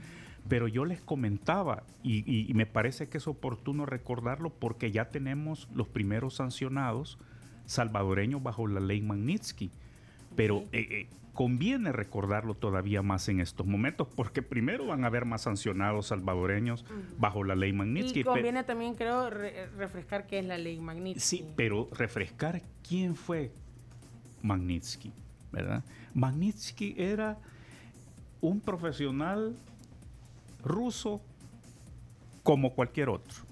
[0.48, 5.88] Pero yo les comentaba, y, me parece que es oportuno recordarlo porque ya tenemos los
[5.88, 7.18] primeros sancionados
[7.66, 9.72] salvadoreños bajo la ley Magnitsky.
[10.36, 15.26] Pero eh, eh, conviene recordarlo todavía más en estos momentos, porque primero van a haber
[15.26, 16.86] más sancionados salvadoreños
[17.18, 18.22] bajo la ley Magnitsky.
[18.22, 21.38] Y conviene también, creo, refrescar qué es la ley Magnitsky.
[21.38, 23.52] Sí, pero refrescar quién fue
[24.42, 25.12] Magnitsky,
[25.52, 25.84] ¿verdad?
[26.14, 27.38] Magnitsky era
[28.42, 29.56] un profesional
[30.64, 31.22] ruso
[32.44, 33.44] como cualquier otro.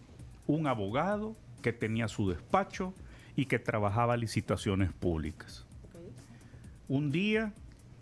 [0.47, 2.93] Un abogado que tenía su despacho
[3.35, 5.65] y que trabajaba licitaciones públicas.
[6.89, 7.53] Un día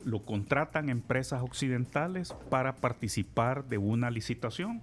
[0.06, 4.82] lo contratan empresas occidentales para participar de una licitación.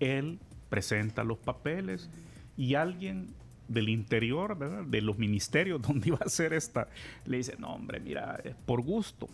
[0.00, 2.10] Él presenta los papeles
[2.56, 3.28] y alguien
[3.68, 6.88] del interior, de los ministerios donde iba a hacer esta,
[7.24, 9.28] le dice, no hombre, mira, es por gusto.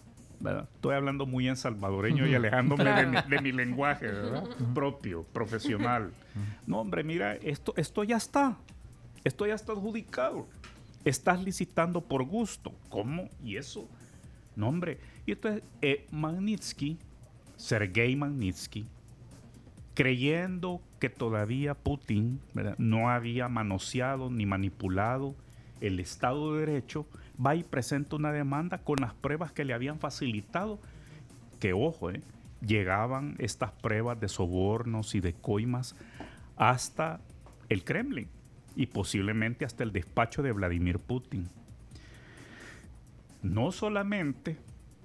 [0.74, 4.10] Estoy hablando muy en salvadoreño y alejándome de, mi, lenguaje
[4.74, 6.12] propio, profesional.
[6.66, 8.58] No, hombre, mira, esto, esto ya está.
[9.22, 10.46] Esto ya está adjudicado.
[11.04, 12.72] Estás licitando por gusto.
[12.88, 13.28] ¿Cómo?
[13.42, 13.88] ¿Y eso?
[14.56, 14.98] No, hombre.
[15.26, 16.98] Y entonces, eh, Magnitsky,
[17.56, 18.86] Sergei Magnitsky,
[19.94, 22.40] creyendo que todavía Putin
[22.78, 25.34] no había manoseado ni manipulado
[25.80, 27.06] el Estado de Derecho,
[27.44, 30.78] va y presenta una demanda con las pruebas que le habían facilitado,
[31.60, 32.22] que ojo, eh,
[32.64, 35.94] llegaban estas pruebas de sobornos y de coimas
[36.56, 37.20] hasta
[37.68, 38.28] el Kremlin
[38.76, 41.48] y posiblemente hasta el despacho de Vladimir Putin.
[43.42, 44.56] No solamente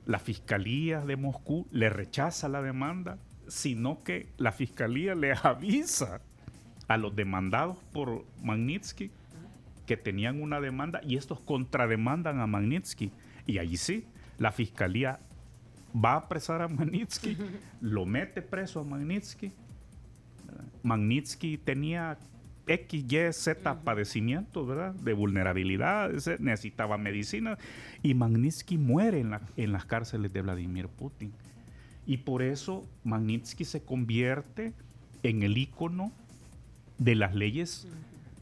[0.06, 6.22] la Fiscalía de Moscú le rechaza la demanda, sino que la Fiscalía le avisa
[6.88, 9.12] a los demandados por Magnitsky
[9.90, 13.12] que tenían una demanda y estos contrademandan a Magnitsky.
[13.48, 14.06] Y allí sí,
[14.38, 15.20] la fiscalía
[15.96, 17.36] va a apresar a Magnitsky,
[17.82, 19.52] lo mete preso a Magnitsky.
[20.84, 22.20] Magnitsky tenía
[22.70, 24.94] X, Y, Z padecimientos, ¿verdad?
[24.94, 27.58] De vulnerabilidad, necesitaba medicina.
[28.04, 31.34] Y Magnitsky muere en, en las cárceles de Vladimir Putin.
[32.06, 34.74] Y por eso Magnitsky se convierte
[35.24, 36.12] en el ícono
[36.98, 37.88] de las leyes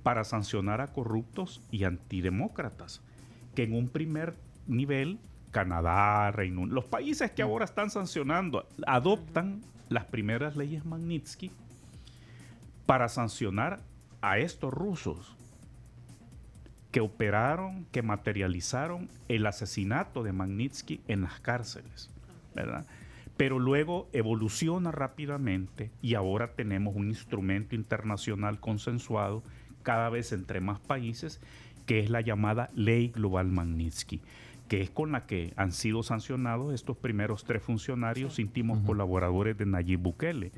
[0.04, 3.02] para sancionar a corruptos y antidemócratas,
[3.56, 4.36] que en un primer
[4.68, 5.20] nivel
[5.52, 11.52] Canadá, Reino Unido, los países que ahora están sancionando, adoptan las primeras leyes Magnitsky
[12.86, 13.82] para sancionar
[14.22, 15.36] a estos rusos
[16.92, 22.10] que operaron, que materializaron el asesinato de Magnitsky en las cárceles,
[22.56, 22.86] ¿verdad?
[23.36, 29.44] Pero luego evoluciona rápidamente y ahora tenemos un instrumento internacional consensuado
[29.84, 31.40] cada vez entre más países,
[31.86, 34.22] que es la llamada Ley Global Magnitsky,
[34.68, 39.66] que es con la que han sido sancionados estos primeros tres funcionarios íntimos colaboradores de
[39.66, 40.52] Nayib Bukele.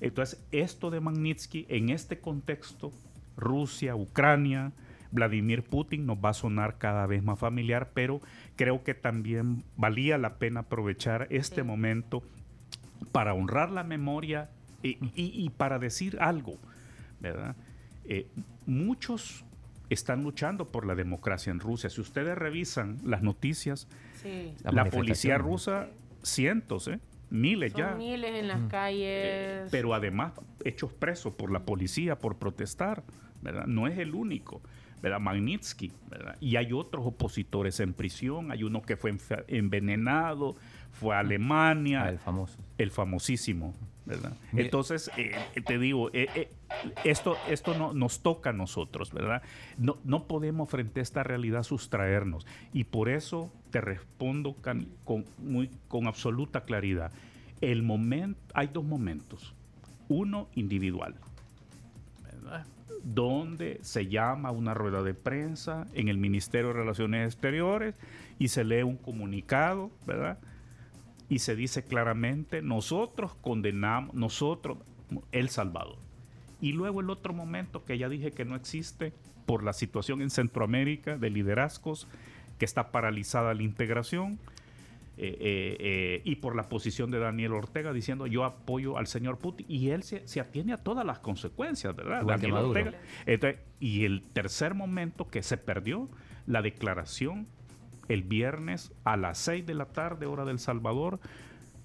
[0.00, 2.92] Entonces, esto de Magnitsky en este contexto,
[3.36, 4.72] Rusia, Ucrania,
[5.12, 8.20] Vladimir Putin nos va a sonar cada vez más familiar, pero
[8.56, 12.22] creo que también valía la pena aprovechar este momento
[13.12, 14.50] para honrar la memoria
[14.82, 16.56] y, y para decir algo,
[17.20, 17.56] ¿verdad?
[18.04, 18.26] Eh,
[18.66, 19.44] muchos
[19.90, 21.90] están luchando por la democracia en Rusia.
[21.90, 23.88] Si ustedes revisan las noticias,
[24.62, 25.88] la, policía rusa,
[26.22, 27.00] cientos, ¿eh?
[27.30, 27.94] Miles ya.
[27.94, 29.02] Miles en las calles.
[29.02, 30.32] Eh, pero además
[30.64, 33.02] hechos presos por la policía por protestar,
[33.42, 33.66] ¿verdad?
[33.66, 34.60] No es el único.
[35.02, 35.20] ¿verdad?
[35.20, 35.92] Magnitsky,
[36.40, 39.16] Y hay otros opositores en prisión, hay uno que fue
[39.48, 40.56] envenenado,
[40.90, 42.04] fue a Alemania.
[42.04, 42.58] Ah, el famoso.
[42.76, 43.74] El famosísimo,
[44.10, 44.36] ¿verdad?
[44.52, 46.50] Entonces, eh, eh, te digo, eh,
[47.04, 49.42] esto, esto no, nos toca a nosotros, ¿verdad?
[49.78, 52.46] No, no podemos frente a esta realidad sustraernos.
[52.72, 54.56] Y por eso te respondo
[55.04, 57.12] con, muy, con absoluta claridad.
[57.60, 59.54] El momento, hay dos momentos.
[60.08, 61.14] Uno individual,
[62.22, 62.66] ¿verdad?
[63.02, 67.94] donde se llama una rueda de prensa en el Ministerio de Relaciones Exteriores
[68.38, 70.38] y se lee un comunicado, ¿verdad?
[71.30, 74.76] Y se dice claramente, nosotros condenamos, nosotros,
[75.32, 75.96] El Salvador.
[76.60, 79.14] Y luego el otro momento que ya dije que no existe
[79.46, 82.06] por la situación en Centroamérica de liderazgos,
[82.58, 84.38] que está paralizada la integración,
[85.22, 89.36] eh, eh, eh, y por la posición de Daniel Ortega diciendo yo apoyo al señor
[89.36, 92.24] Putin y él se, atiene a todas las consecuencias, ¿verdad?
[92.24, 92.94] Daniel Ortega.
[93.80, 96.08] y el tercer momento que se perdió,
[96.46, 97.46] la declaración
[98.10, 101.20] el viernes a las 6 de la tarde, hora del Salvador,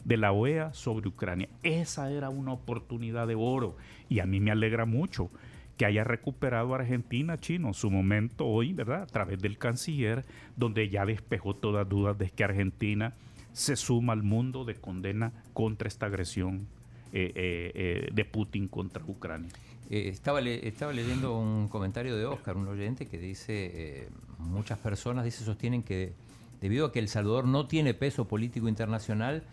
[0.03, 1.49] de la OEA sobre Ucrania.
[1.63, 3.77] Esa era una oportunidad de oro
[4.09, 5.29] y a mí me alegra mucho
[5.77, 9.03] que haya recuperado Argentina, chino, su momento hoy, ¿verdad?
[9.03, 13.13] A través del canciller, donde ya despejó todas dudas de que Argentina
[13.51, 16.67] se suma al mundo de condena contra esta agresión
[17.13, 19.49] eh, eh, eh, de Putin contra Ucrania.
[19.89, 25.83] Estaba, estaba leyendo un comentario de Oscar, un oyente, que dice, muchas personas dice, sostienen
[25.83, 26.13] que
[26.61, 29.43] debido a que El Salvador no tiene peso político internacional,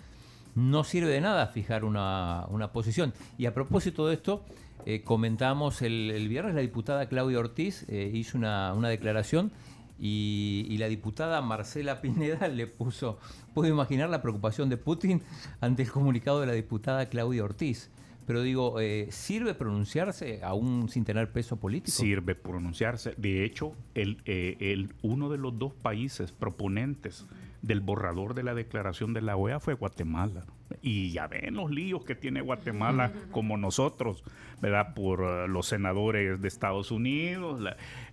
[0.55, 3.13] no sirve de nada fijar una, una posición.
[3.39, 4.45] Y a propósito de esto,
[4.85, 9.53] eh, comentamos el, viernes, la diputada Claudia Ortiz eh, hizo una, declaración
[10.01, 13.19] y, la diputada Marcela Pineda le puso,
[13.55, 15.23] puedo imaginar la preocupación de Putin
[15.61, 17.91] ante el comunicado de la diputada Claudia Ortiz.
[18.27, 21.91] Pero digo, eh, ¿sirve pronunciarse aún sin tener peso político?
[21.91, 23.15] Sirve pronunciarse.
[23.17, 27.27] De hecho, el, el, uno de los dos países proponentes
[27.63, 30.45] del borrador de la declaración de la OEA fue Guatemala.
[30.81, 34.25] Y ya ven los líos que tiene Guatemala como nosotros,
[34.61, 34.95] ¿verdad?
[34.95, 37.61] Por uh, los senadores de Estados Unidos,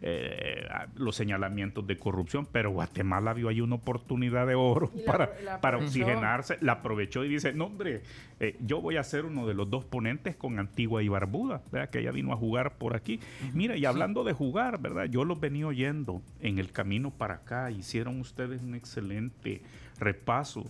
[0.02, 5.32] eh, los señalamientos de corrupción, pero Guatemala vio ahí una oportunidad de oro para,
[5.62, 8.02] para oxigenarse, la aprovechó y dice, no hombre,
[8.40, 11.90] eh, yo voy a ser uno de los dos ponentes con Antigua y Barbuda, ¿verdad?
[11.90, 13.20] Que ella vino a jugar por aquí.
[13.54, 15.06] Mira, y hablando de jugar, ¿verdad?
[15.06, 19.62] Yo los venía oyendo en el camino para acá, hicieron ustedes un excelente
[20.00, 20.66] repaso.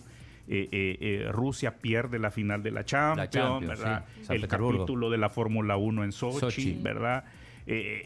[0.52, 4.04] Eh, eh, eh, Rusia pierde la final de la Champions, ¿verdad?
[4.28, 7.22] El capítulo de la Fórmula 1 en Sochi, ¿verdad?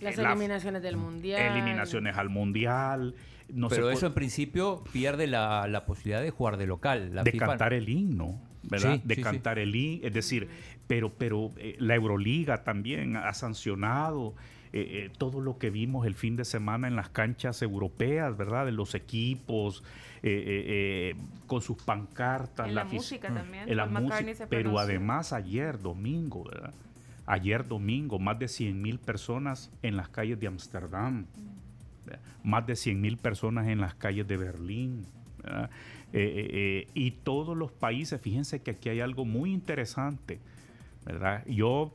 [0.03, 1.41] Las eliminaciones del Mundial.
[1.41, 3.15] Eliminaciones al Mundial.
[3.49, 7.19] No Pero eso en principio pierde la, posibilidad de jugar de local.
[7.25, 9.01] de cantar el himno, ¿verdad?
[9.03, 10.07] de cantar el himno.
[10.07, 10.47] Es decir,
[10.87, 14.35] pero, pero la Euroliga también ha sancionado
[14.77, 18.67] eh, eh, todo lo que vimos el fin de semana en las canchas europeas, ¿verdad?
[18.67, 19.85] De los equipos,
[20.21, 21.15] eh,
[21.47, 22.67] con sus pancartas.
[22.67, 23.69] En la, música también.
[23.69, 26.75] En la música, pero además ayer, domingo, ¿verdad?
[27.25, 31.27] Ayer domingo, más de 100 mil personas en las calles de Ámsterdam,
[32.43, 35.07] más de 100 mil personas en las calles de Berlín.
[36.13, 40.41] y todos los países, fíjense que aquí hay algo muy interesante,
[41.05, 41.47] ¿verdad?
[41.47, 41.93] Yo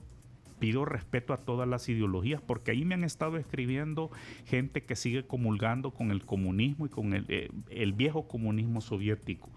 [0.60, 4.12] pido respeto a todas las ideologías, porque ahí me han estado escribiendo
[4.45, 9.50] gente que sigue comulgando con el comunismo y con el, eh, viejo comunismo soviético.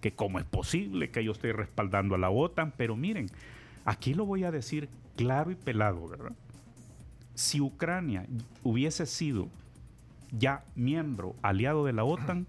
[0.00, 3.26] Que cómo es posible que yo esté respaldando a la OTAN, pero miren,
[3.84, 6.32] aquí lo voy a decir claro y pelado, ¿verdad?
[7.34, 8.26] Si Ucrania
[8.62, 9.48] hubiese sido
[10.30, 12.46] ya miembro, aliado de la OTAN,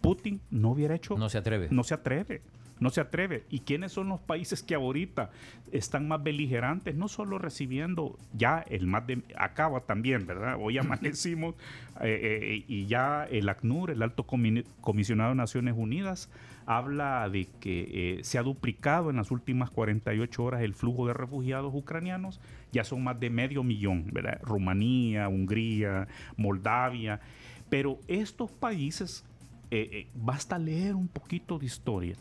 [0.00, 1.18] Putin no hubiera hecho...
[1.18, 1.68] No se atreve.
[1.70, 2.42] No se atreve
[2.78, 3.44] no se atreve.
[3.50, 5.30] ¿Y quiénes son los países que ahorita
[5.72, 6.94] están más beligerantes?
[6.94, 9.22] No solo recibiendo ya el más de...
[9.36, 10.56] Acaba también, ¿verdad?
[10.60, 11.54] Hoy amanecimos
[12.02, 16.30] eh, eh, y ya el ACNUR, el Alto Comisionado de Naciones Unidas,
[16.66, 21.14] habla de que eh, se ha duplicado en las últimas 48 horas el flujo de
[21.14, 22.40] refugiados ucranianos.
[22.72, 24.40] Ya son más de medio millón, ¿verdad?
[24.42, 27.20] Rumanía, Hungría, Moldavia.
[27.70, 29.24] Pero estos países,
[30.14, 32.14] basta leer un poquito de historia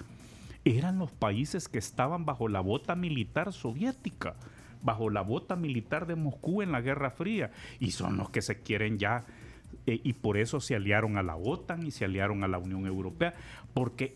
[0.65, 4.35] eran los países que estaban bajo la bota militar soviética,
[4.81, 8.59] bajo la bota militar de Moscú en la Guerra Fría, y son los que se
[8.61, 9.25] quieren ya,
[9.85, 12.85] eh, y por eso se aliaron a la OTAN y se aliaron a la Unión
[12.87, 13.35] Europea,
[13.73, 14.15] porque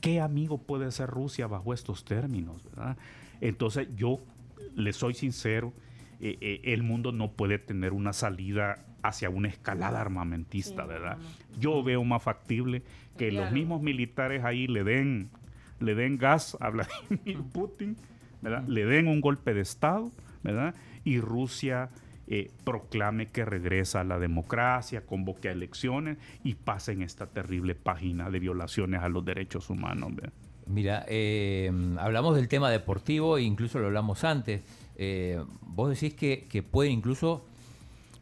[0.00, 2.68] ¿qué amigo puede ser Rusia bajo estos términos?
[3.40, 4.20] Entonces yo
[4.74, 5.72] le soy sincero,
[6.20, 11.18] eh, eh, el mundo no puede tener una salida hacia una escalada armamentista, ¿verdad?
[11.58, 12.82] Yo veo más factible
[13.16, 15.30] que los mismos militares ahí le den,
[15.80, 17.96] le den gas a Vladimir Putin,
[18.42, 18.66] ¿verdad?
[18.68, 20.10] Le den un golpe de Estado,
[20.42, 20.74] ¿verdad?
[21.04, 21.90] Y Rusia
[22.28, 27.76] eh, proclame que regresa a la democracia, convoque a elecciones y pase en esta terrible
[27.76, 30.12] página de violaciones a los derechos humanos.
[30.66, 34.62] Mira, eh, hablamos del tema deportivo, e incluso lo hablamos antes.
[34.96, 37.46] Eh, vos decís que, que puede incluso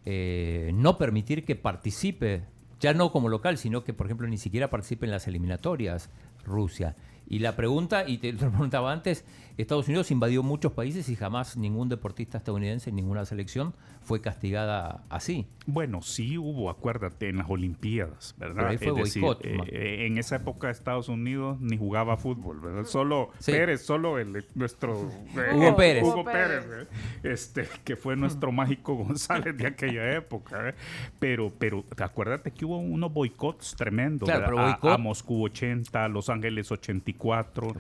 [0.07, 2.43] no permitir que participe,
[2.85, 6.11] ya no como local, sino que, por ejemplo, ni siquiera participe en las eliminatorias
[6.45, 6.95] Rusia.
[7.27, 9.25] Y la pregunta, y te lo preguntaba antes,
[9.57, 13.73] Estados Unidos invadió muchos países y jamás ningún deportista estadounidense en ninguna selección
[14.03, 15.47] fue castigada así.
[15.67, 18.67] Bueno, sí hubo, acuérdate, en las Olimpiadas, ¿verdad?
[18.67, 22.85] ahí fue boicot, eh, en esa época Estados Unidos ni jugaba fútbol, ¿verdad?
[22.85, 25.09] Solo Pérez, solo el, nuestro...
[25.37, 26.03] Eh, Hugo Pérez.
[26.03, 26.87] Hugo Pérez, ¿eh?
[27.23, 30.75] este, que fue nuestro mágico González de aquella época.
[31.19, 34.29] Pero, pero acuérdate que hubo unos boicots tremendos.
[34.29, 37.14] a, Moscú 80, Los Ángeles 84.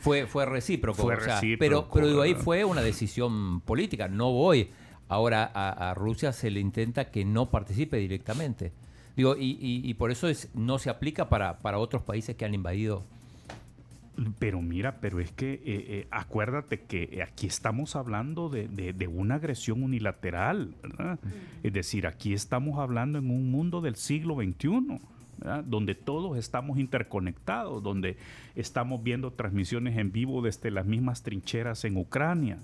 [0.00, 1.02] Fue, fue recíproco.
[1.02, 4.08] Fue recíproco pero, pero digo, ahí fue una decisión política.
[4.08, 4.70] No voy.
[5.08, 8.72] Ahora a, Rusia se le intenta que no participe directamente.
[9.16, 12.54] Digo, y, y, por eso es, no se aplica para, para otros países que han
[12.54, 13.04] invadido
[14.38, 19.36] pero mira, pero es que eh, eh, acuérdate que aquí estamos hablando de, de, una
[19.36, 21.18] agresión unilateral, ¿verdad?
[21.62, 25.00] Es decir, aquí estamos hablando en un mundo del siglo XXI
[25.64, 28.16] donde todos estamos interconectados, donde
[28.54, 32.58] estamos viendo transmisiones en vivo desde las mismas trincheras en Ucrania.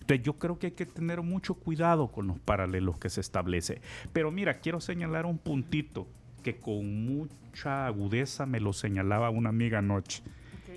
[0.00, 3.80] Entonces yo creo que hay que tener mucho cuidado con los paralelos que se establece.
[4.12, 6.06] Pero mira, quiero señalar un puntito
[6.42, 10.22] que con mucha agudeza me lo señalaba una amiga anoche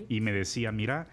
[0.09, 1.07] y me decía, mira,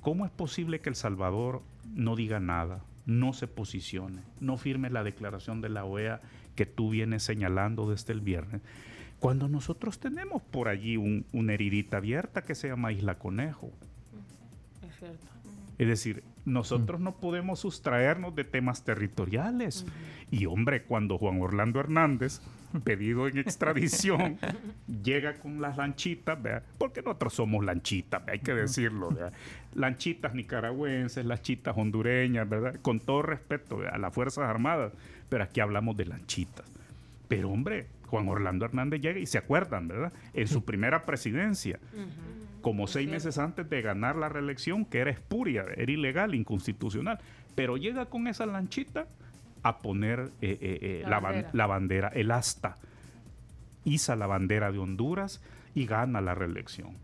[0.00, 1.62] ¿cómo es posible que El Salvador
[1.94, 2.82] no diga nada?
[3.10, 6.20] no se posicione, no firme la declaración de la OEA
[6.54, 8.62] que tú vienes señalando desde el viernes.
[9.20, 13.70] Cuando nosotros tenemos por allí una heridita abierta que se llama Isla Conejo.
[14.82, 15.26] Es cierto.
[15.78, 19.86] Es decir, nosotros no podemos sustraernos de temas territoriales.
[20.30, 22.40] Y hombre, cuando Juan Orlando Hernández,
[22.84, 24.38] pedido en extradición,
[25.02, 26.38] llega con las lanchitas,
[26.78, 29.10] porque nosotros somos lanchitas, hay que decirlo,
[29.74, 32.76] lanchitas nicaragüenses, lanchitas hondureñas, ¿verdad?
[32.82, 34.92] con todo respeto a las Fuerzas Armadas,
[35.28, 36.66] pero aquí hablamos de lanchitas.
[37.28, 40.12] Pero hombre, Juan Orlando Hernández llega y se acuerdan, ¿verdad?
[40.34, 41.78] En su primera presidencia,
[42.60, 47.20] como seis meses antes de ganar la reelección, que era espuria, era ilegal, inconstitucional,
[47.54, 49.06] pero llega con esa lanchita
[49.62, 52.08] a poner eh, eh, eh, la, bandera.
[52.08, 52.78] el asta,
[53.84, 55.40] iza la bandera de Honduras
[55.74, 56.96] y gana la reelección.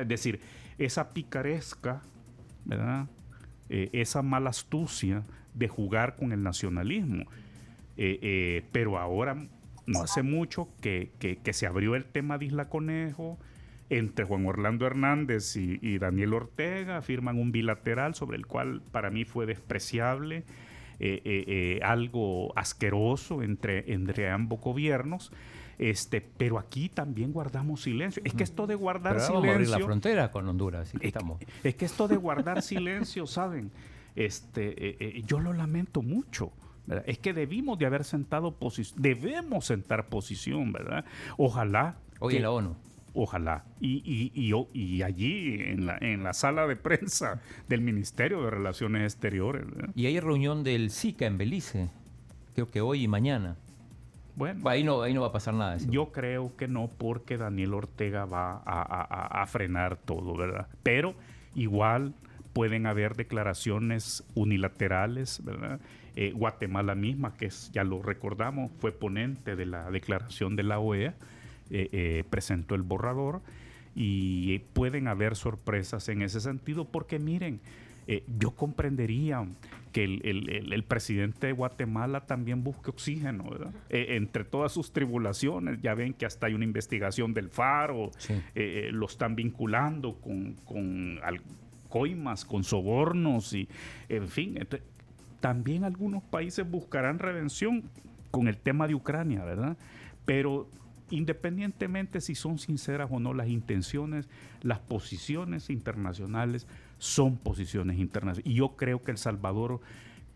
[0.00, 0.40] Es decir,
[0.78, 2.02] esa picaresca,
[2.64, 3.06] ¿verdad?
[3.68, 7.24] esa mala astucia de jugar con el nacionalismo.
[8.72, 9.36] pero ahora
[9.86, 11.10] no hace mucho que,
[11.52, 13.38] se abrió el tema de Isla Conejo,
[13.90, 19.24] entre Juan Orlando Hernández y, Daniel Ortega, firman un bilateral sobre el cual para mí
[19.24, 20.44] fue despreciable,
[21.00, 25.32] eh, eh, eh, algo asqueroso entre, entre ambos gobiernos.
[25.76, 28.22] Este, pero aquí también guardamos silencio.
[28.24, 29.34] Es que esto de guardar silencio.
[29.34, 30.94] Vamos a abrir la frontera con Honduras.
[31.00, 31.14] es,
[31.64, 33.72] es, que esto de guardar silencio, ¿saben?
[34.14, 36.52] Este, yo lo lamento mucho.
[37.06, 41.04] Es que debimos de haber sentado posición, debemos sentar posición, ¿verdad?
[41.36, 41.96] Ojalá.
[42.20, 42.76] Hoy en la ONU.
[43.14, 43.64] Ojalá.
[43.80, 48.50] Y, y, y, y, allí, en la, en la sala de prensa del Ministerio de
[48.50, 49.66] Relaciones Exteriores.
[49.94, 51.90] Y hay reunión del SICA en Belice,
[52.54, 53.56] creo que hoy y mañana.
[54.36, 55.76] Bueno, ahí no, ahí no va a pasar nada.
[55.76, 60.66] Yo creo que no, porque Daniel Ortega va a, a, a frenar todo, ¿verdad?
[60.82, 61.14] Pero
[61.54, 62.14] igual
[62.52, 65.80] pueden haber declaraciones unilaterales, ¿verdad?
[66.16, 70.78] Eh, Guatemala misma, que es, ya lo recordamos, fue ponente de la declaración de la
[70.78, 71.14] OEA,
[71.70, 73.40] eh, eh, presentó el borrador
[73.96, 77.60] y pueden haber sorpresas en ese sentido porque miren,
[78.38, 79.46] yo comprendería
[79.92, 83.44] que el, presidente de Guatemala también busque oxígeno,
[83.88, 88.10] entre todas sus tribulaciones, ya ven que hasta hay una investigación del FARO,
[88.90, 91.20] lo están vinculando con, con
[91.88, 93.68] coimas, con sobornos y,
[94.08, 94.58] en fin,
[95.44, 97.82] también algunos países buscarán redención
[98.30, 99.76] con el tema de Ucrania, ¿verdad?
[100.24, 100.70] Pero
[101.10, 104.26] independientemente si son sinceras o no las intenciones,
[104.62, 106.66] las posiciones internacionales
[106.96, 108.50] son posiciones internacionales.
[108.50, 109.82] Y yo creo que El Salvador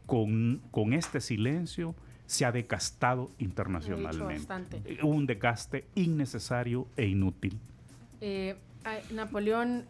[0.04, 1.94] con, con este silencio
[2.26, 4.58] se ha decastado internacionalmente.
[5.02, 7.58] Un desgaste innecesario e inútil.
[8.20, 8.58] Eh,
[9.14, 9.86] Napoleón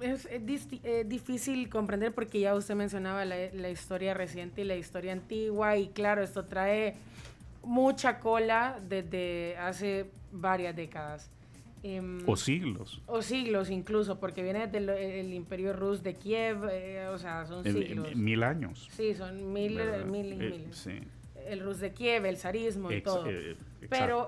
[0.00, 5.76] es, eh, difícil comprender porque ya usted mencionaba la, historia reciente y la historia antigua
[5.76, 6.96] y claro, esto trae
[7.62, 11.30] mucha cola desde hace varias décadas.
[11.82, 13.00] Em, o siglos.
[13.06, 18.16] O siglos incluso, porque viene del imperio ruso de Kiev, eh, o sea, son siglos.
[18.16, 18.88] mil años.
[18.90, 21.08] Sí, son mil, mil y eh, mil.
[21.46, 23.24] el Rus de Kiev, el zarismo y Ex- todo.
[23.88, 24.26] Pero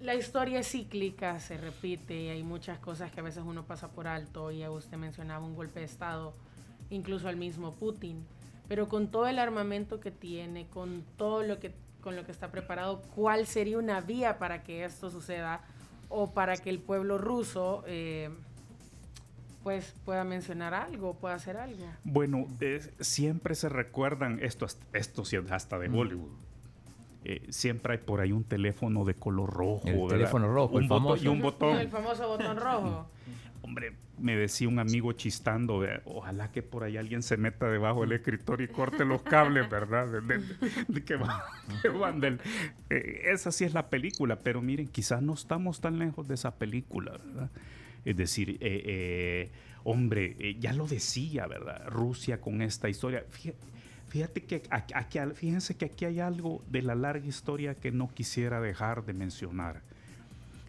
[0.00, 3.88] la historia es cíclica, se repite y hay muchas cosas que a veces uno pasa
[3.88, 4.50] por alto.
[4.50, 6.34] Y usted mencionaba un golpe de Estado,
[6.90, 8.24] incluso al mismo Putin.
[8.68, 12.50] Pero con todo el armamento que tiene, con todo lo que, con lo que está
[12.50, 15.60] preparado, ¿cuál sería una vía para que esto suceda
[16.08, 18.30] o para que el pueblo ruso eh,
[19.62, 21.84] pues pueda mencionar algo, pueda hacer algo?
[22.04, 22.46] Bueno,
[23.00, 25.92] siempre se recuerdan, esto, esto sí es hasta de Mm.
[25.92, 26.30] Bollywood.
[27.24, 29.82] Eh, siempre hay por ahí un teléfono de color rojo.
[29.86, 30.08] El ¿verdad?
[30.08, 31.24] teléfono rojo, un el botón- famoso.
[31.24, 31.76] Y un botón.
[31.78, 33.10] El famoso botón rojo.
[33.62, 38.12] Hombre, me decía un amigo chistando, ojalá que por ahí alguien se meta debajo del
[38.12, 40.08] escritorio y corte los cables, ¿verdad?
[40.08, 40.44] De, de-
[40.88, 41.44] de que, va-
[41.82, 42.40] que van del-
[42.88, 46.54] eh, esa sí es la película, pero miren, quizás no estamos tan lejos de esa
[46.56, 47.50] película, ¿verdad?
[48.06, 49.50] Es decir, eh, eh,
[49.84, 51.86] hombre, eh, ya lo decía, ¿verdad?
[51.88, 53.24] Rusia con esta historia.
[53.28, 53.58] Fíjate,
[54.10, 58.08] fíjate que aquí, aquí- fíjense que aquí hay algo de la larga historia que no
[58.12, 59.80] quisiera dejar de mencionar.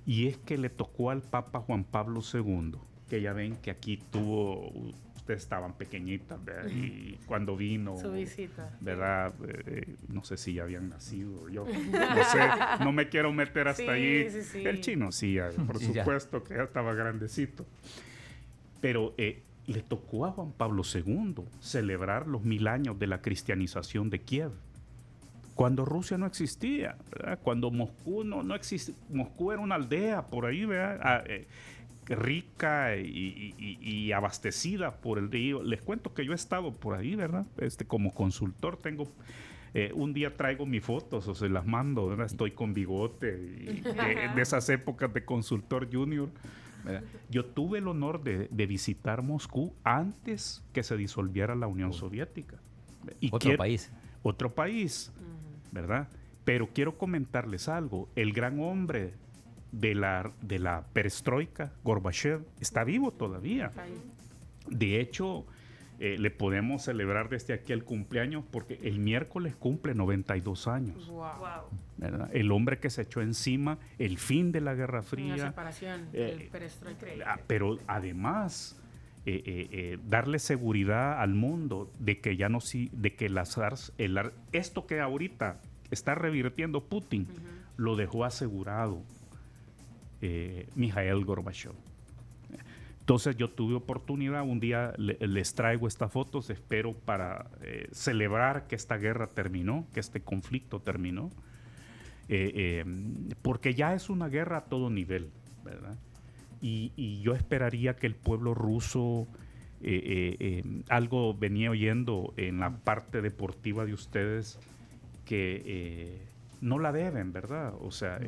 [0.05, 2.75] Y es que le tocó al Papa Juan Pablo II,
[3.09, 4.69] que ya ven que aquí tuvo,
[5.15, 6.69] ustedes estaban pequeñitas, ¿verdad?
[6.71, 8.75] y cuando vino, Su visita.
[8.81, 9.33] ¿verdad?
[9.67, 11.65] Eh, no sé si ya habían nacido, yo
[12.15, 12.39] no sé,
[12.83, 14.29] no me quiero meter hasta Sí, allí.
[14.31, 14.65] sí, sí.
[14.65, 16.03] El chino sí, ya, por Sí, ya.
[16.03, 17.65] supuesto que ya estaba grandecito.
[18.81, 24.09] Pero eh, le tocó a Juan Pablo II celebrar los mil años de la cristianización
[24.09, 24.51] de Kiev
[25.55, 27.39] cuando Rusia no existía, ¿verdad?
[27.43, 30.99] cuando Moscú no, no existía, Moscú era una aldea por ahí, ¿verdad?
[31.03, 31.47] Ah, eh,
[32.07, 35.61] rica y, y- y- y abastecida por el río.
[35.61, 37.45] Les cuento que yo he estado por ahí, ¿verdad?
[37.57, 39.07] Este, como consultor tengo,
[39.73, 42.25] eh, un día traigo mis fotos o se las mando, ¿verdad?
[42.25, 46.29] Estoy con bigote y de, de esas épocas de consultor junior.
[46.83, 47.03] ¿Verdad?
[47.29, 52.57] Yo tuve el honor de, de visitar Moscú antes que se disolviera la Unión Soviética.
[53.19, 53.91] Y Otro quiero- país.
[54.23, 55.11] otro país,
[55.71, 56.07] ¿verdad?
[56.45, 58.09] Pero quiero comentarles algo.
[58.15, 59.13] El gran hombre
[59.71, 63.71] de la, de la perestroika, Gorbachev, está vivo todavía.
[64.69, 65.45] De hecho,
[66.03, 71.07] eh, le podemos celebrar desde aquí el cumpleaños porque el miércoles cumple 92 años.
[71.07, 71.29] Wow.
[71.97, 72.29] ¿verdad?
[72.33, 75.37] El hombre que se echó encima el fin de la Guerra Fría.
[75.37, 77.21] separación, Eh, el.
[77.25, 78.77] Ah, pero además
[79.27, 83.49] eh, eh, eh, darle seguridad al mundo de que ya no si, de que las
[83.99, 87.27] el ar- esto que ahorita está revirtiendo Putin
[87.77, 89.03] lo dejó asegurado
[90.21, 91.73] eh, Mikhail Gorbachev.
[93.11, 98.67] Entonces yo tuve oportunidad, un día le- les traigo estas fotos, espero para eh, celebrar
[98.67, 101.29] que esta guerra terminó, que este conflicto terminó,
[102.29, 105.29] eh, eh, porque ya es una guerra a todo nivel,
[105.65, 105.97] ¿verdad?
[106.61, 109.27] Y, y yo esperaría que el pueblo ruso,
[109.81, 114.57] eh, eh, eh, algo venía oyendo en la parte deportiva de ustedes,
[115.25, 116.21] que
[116.61, 117.73] no la deben, ¿verdad?
[117.81, 118.21] O sea,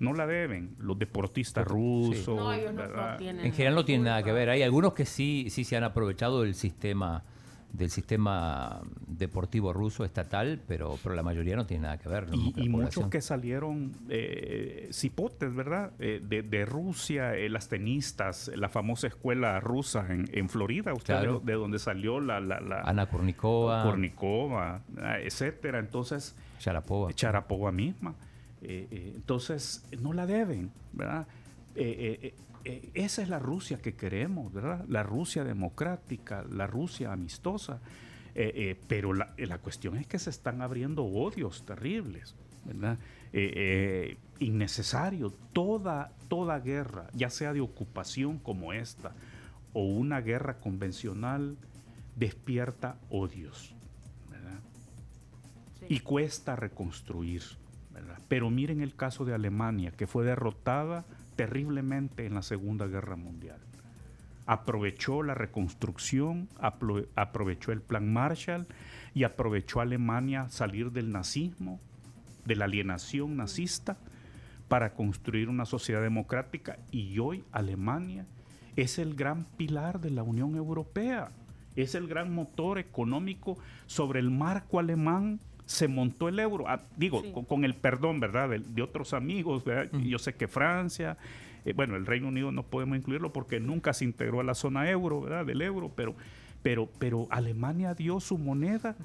[0.00, 1.72] no la deben los deportistas Sí.
[1.72, 3.46] rusos, No, ellos no, tienen.
[3.46, 4.50] En general no tiene nada que ver.
[4.50, 7.22] Hay algunos que sí, sí se han aprovechado del sistema
[7.72, 12.28] del sistema deportivo ruso estatal, pero, pero la mayoría no tiene nada que ver.
[12.28, 12.34] ¿no?
[12.56, 15.92] Y, muchos que salieron eh, cipotes, ¿verdad?
[16.00, 21.14] Eh, de, de Rusia, eh, las tenistas, la famosa escuela rusa en, en Florida, usted
[21.14, 21.38] Claro.
[21.44, 25.78] de, de donde salió la, la, la Ana Kurnikova, Kornikova, ah, etcétera.
[25.78, 27.12] Entonces, Sharapova.
[27.12, 28.16] Charapova misma.
[28.62, 31.26] Eh, eh, entonces, no la deben, ¿verdad?
[31.74, 32.34] Eh,
[32.94, 34.84] esa es la Rusia que queremos, ¿verdad?
[34.88, 37.80] La Rusia democrática, la Rusia amistosa.
[38.86, 42.98] Pero la, la cuestión es que se están abriendo odios terribles, ¿verdad?
[44.38, 45.30] Innecesario.
[45.52, 49.12] Toda, toda guerra, ya sea de ocupación como esta
[49.72, 51.56] o una guerra convencional,
[52.16, 53.74] despierta odios,
[54.30, 54.60] ¿verdad?
[55.80, 55.86] Sí.
[55.88, 57.42] y cuesta reconstruir.
[58.28, 61.04] Pero miren el caso de Alemania, que fue derrotada
[61.36, 63.58] terriblemente en la Segunda Guerra Mundial.
[64.46, 68.66] Aprovechó la reconstrucción, apro- aprovechó el plan Marshall
[69.14, 71.80] y aprovechó Alemania salir del nazismo,
[72.44, 73.96] de la alienación nazista,
[74.68, 76.78] para construir una sociedad democrática.
[76.90, 78.26] Y hoy Alemania
[78.76, 81.32] es el gran pilar de la Unión Europea,
[81.76, 85.40] es el gran motor económico sobre el marco alemán.
[85.70, 87.30] Se montó el euro, Ah, digo, Sí.
[87.32, 89.88] con, con el perdón, ¿verdad?, de, de otros amigos, ¿verdad?
[90.00, 91.16] Yo sé que Francia,
[91.64, 94.90] eh, bueno, el Reino Unido no podemos incluirlo porque nunca se integró a la zona
[94.90, 96.16] euro, ¿verdad?, del euro, pero,
[96.62, 98.96] pero, pero Alemania dio su moneda,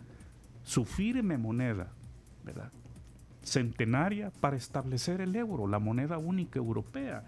[0.63, 1.91] su firme moneda,
[2.43, 2.71] ¿verdad?,
[3.43, 7.23] centenaria para establecer el euro, la moneda única europea.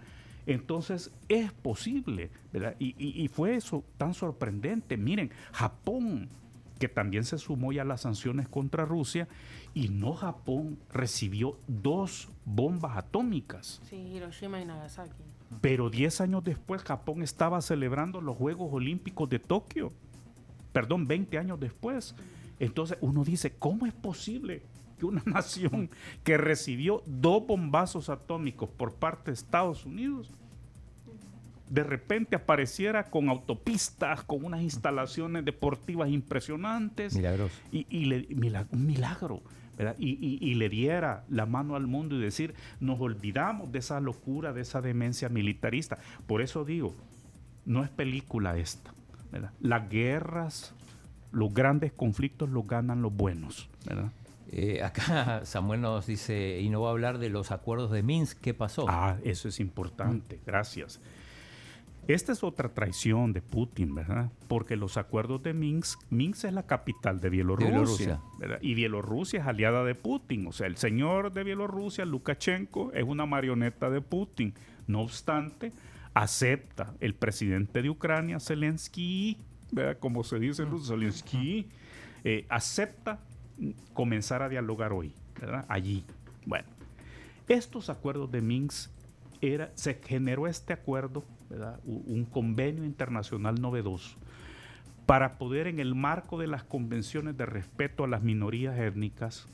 [0.46, 2.74] Entonces es posible, ¿verdad?
[2.80, 4.96] Y, y- y fue eso tan sorprendente.
[4.96, 6.28] Miren, Japón,
[6.78, 9.28] que también se sumó ya a las sanciones contra Rusia,
[9.74, 13.80] y no Japón recibió dos bombas atómicas.
[13.84, 15.22] Sí, Hiroshima y Nagasaki.
[15.60, 19.92] Pero 10 años después Japón estaba celebrando los Juegos Olímpicos de Tokio.
[20.72, 22.14] Perdón, 20 años después.
[22.58, 24.62] Entonces uno dice, ¿cómo es posible
[24.98, 25.90] que una nación
[26.24, 30.32] que recibió dos bombazos atómicos por parte de Estados Unidos
[31.70, 37.14] de repente apareciera con autopistas, con unas instalaciones deportivas impresionantes.
[37.14, 37.54] Milagroso.
[37.72, 38.26] Y, y le,
[38.70, 39.42] un milagro.
[39.96, 44.52] Y, y, le diera la mano al mundo y decir, nos olvidamos de esa locura,
[44.52, 45.98] de esa demencia militarista.
[46.26, 46.96] Por eso digo,
[47.64, 48.92] no es película esta.
[49.60, 50.74] Las guerras,
[51.30, 53.68] los grandes conflictos los ganan los buenos.
[54.50, 58.40] Eh, acá Samuel nos dice, y no va a hablar de los acuerdos de Minsk,
[58.40, 58.86] ¿qué pasó?
[58.88, 61.00] Ah, eso es importante, gracias.
[62.08, 64.32] Esta es otra traición de Putin, ¿verdad?
[64.48, 68.58] Porque los acuerdos de Minsk, Minsk es la capital de Bielorrusia, ¿verdad?
[68.62, 70.46] y Bielorrusia es aliada de Putin.
[70.46, 74.54] O sea, el señor de Bielorrusia, Lukashenko, es una marioneta de Putin.
[74.86, 75.70] No obstante,
[76.14, 79.36] acepta el presidente de Ucrania, Zelensky,
[79.70, 79.98] ¿verdad?
[79.98, 81.68] como se dice en Zelensky,
[82.24, 83.20] eh, acepta
[83.92, 85.66] comenzar a dialogar hoy, ¿verdad?
[85.68, 86.06] Allí.
[86.46, 86.68] Bueno,
[87.48, 88.90] estos acuerdos de Minsk,
[89.42, 91.22] era, se generó este acuerdo
[91.84, 94.16] un convenio internacional novedoso
[95.06, 99.48] para poder en el marco de las convenciones de respeto a las minorías étnicas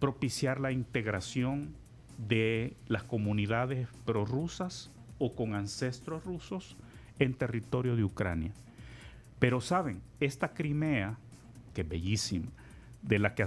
[0.00, 1.76] propiciar la integración
[2.18, 4.90] de las comunidades prorrusas
[5.20, 6.76] o con ancestros rusos
[7.20, 8.52] en territorio de Ucrania.
[9.38, 11.18] Pero saben, esta Crimea,
[11.72, 12.48] que es bellísima,
[13.02, 13.44] de la que,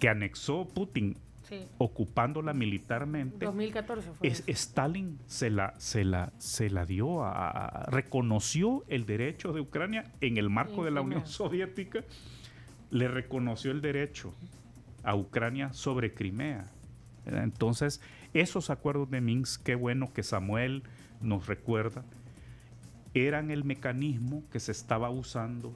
[0.00, 1.16] que anexó Putin
[1.78, 3.44] ocupándola militarmente.
[3.44, 4.28] 2014 fue.
[4.28, 10.36] Stalin se la, se la, se la dio a, reconoció el derecho de Ucrania en
[10.36, 12.04] el marco de la Unión Soviética,
[12.90, 14.34] le reconoció el derecho
[15.02, 16.70] a Ucrania sobre Crimea.
[17.26, 18.00] Entonces,
[18.34, 20.82] esos acuerdos de Minsk, qué bueno que Samuel
[21.20, 22.04] nos recuerda,
[23.14, 25.74] eran el mecanismo que se estaba usando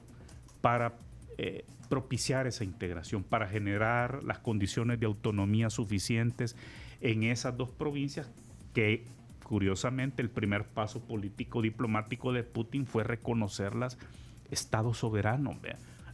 [0.61, 0.93] para
[1.37, 6.55] eh, propiciar esa integración, para generar las condiciones de autonomía suficientes
[7.01, 8.29] en esas dos provincias
[8.73, 9.05] que
[9.43, 13.97] curiosamente el primer paso político diplomático de Putin fue reconocerlas
[14.51, 15.59] Estado soberano.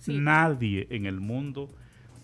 [0.08, 1.70] Nadie en el mundo,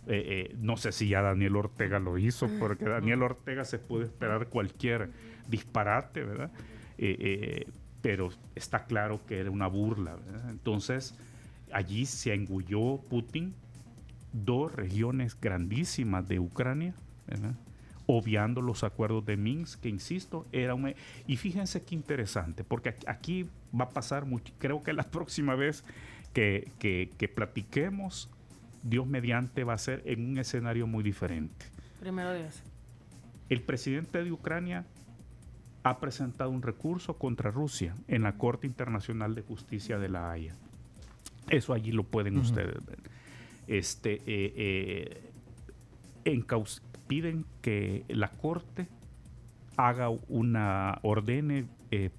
[0.07, 4.05] eh, eh, no sé si ya Daniel Ortega lo hizo, porque Daniel Ortega se puede
[4.05, 5.11] esperar cualquier
[5.47, 6.51] disparate, ¿verdad?
[8.01, 10.17] pero está claro que era una burla.
[10.49, 11.13] Entonces,
[11.71, 13.53] allí se engulló Putin
[14.33, 16.93] dos regiones grandísimas de Ucrania,
[18.05, 20.93] obviando los acuerdos de Minsk, que insisto, era un...
[21.25, 25.83] Y fíjense qué interesante, porque aquí va a pasar mucho, creo que la próxima vez
[26.33, 28.29] que, que, platiquemos,
[28.83, 31.65] Dios mediante va a ser en un escenario muy diferente.
[31.99, 32.61] Primero Dios.
[33.49, 34.85] El presidente de Ucrania
[35.83, 40.55] ha presentado un recurso contra Rusia en la Corte Internacional de Justicia de la Haya.
[41.49, 42.99] Eso allí lo pueden ustedes ver.
[43.67, 45.21] Este, eh,
[46.25, 46.43] eh,
[47.07, 48.87] piden que la Corte
[49.77, 52.09] haga una, ordene eh,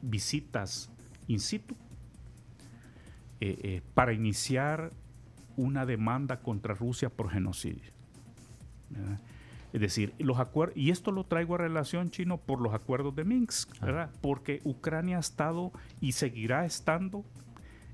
[0.00, 0.90] visitas
[1.28, 1.76] in situ
[3.94, 4.92] para iniciar
[5.56, 7.90] una demanda contra Rusia por genocidio.
[9.72, 13.24] Es decir, los acuerdos, y esto lo traigo a relación chino por los acuerdos de
[13.24, 14.10] Minsk, ¿verdad?
[14.20, 17.24] Porque Ucrania ha estado y seguirá estando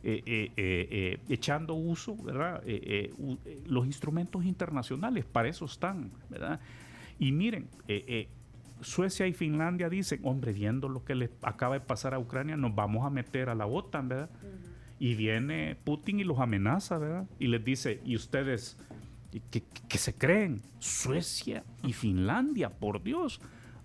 [0.04, 2.62] eh, eh, eh, echando uso, ¿verdad?
[3.66, 6.60] los instrumentos internacionales, para eso están, ¿verdad?
[7.18, 7.68] Y miren,
[8.80, 12.74] Suecia y Finlandia dicen, hombre, viendo lo que le acaba de pasar a Ucrania, nos
[12.74, 14.30] vamos a meter a la OTAN, ¿verdad?
[15.00, 17.26] Y viene Putin y los amenaza, ¿verdad?
[17.40, 18.76] Y les dice, ¿y ustedes
[19.50, 20.62] qué se creen?
[20.78, 23.40] Suecia y Finlandia, por Dios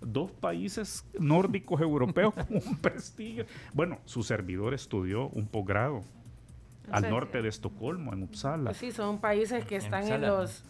[0.06, 3.46] dos países nórdicos europeos con un prestigio.
[3.72, 6.02] Bueno, su servidor estudió un posgrado
[6.90, 8.70] al norte de Estocolmo, en Uppsala.
[8.70, 10.64] Pues sí, son países que están en los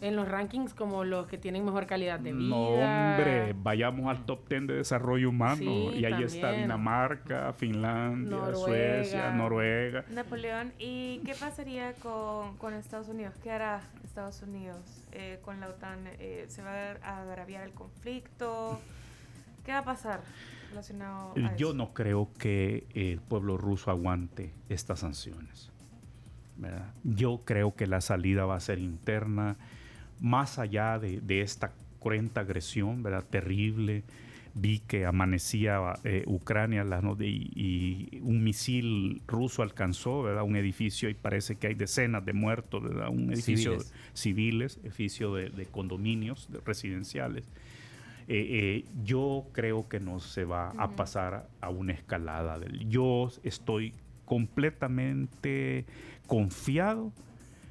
[0.00, 2.48] en los rankings como los que tienen mejor calidad de vida.
[2.48, 5.92] No, hombre, vayamos al top 10 de desarrollo humano.
[5.92, 10.04] y ahí está Dinamarca, Finlandia, Suecia, Noruega.
[10.10, 13.34] Napoleón, ¿y qué pasaría con, Estados Unidos?
[13.42, 16.06] ¿Qué hará Estados Unidos eh, con la OTAN?
[16.18, 18.78] Eh, ¿Se va a agraviar el conflicto?
[19.64, 20.20] ¿Qué va a pasar
[20.68, 25.70] relacionado a Yo no creo que el pueblo ruso aguante estas sanciones.
[27.02, 29.56] Yo creo que la salida va a ser interna
[30.20, 33.24] más allá de, esta cruenta agresión, ¿verdad?
[33.24, 34.04] Terrible,
[34.58, 40.44] vi que amanecía eh, Ucrania las no- y, y un misil ruso alcanzó ¿verdad?
[40.44, 43.10] un edificio y parece que hay decenas de muertos, ¿verdad?
[43.10, 43.92] un edificio Civiles.
[44.14, 47.44] civiles, edificio de, de condominios de residenciales.
[48.28, 52.58] Eh, eh, yo creo que no se va a pasar a una escalada.
[52.58, 53.92] Del, yo estoy
[54.24, 55.84] completamente
[56.26, 57.12] confiado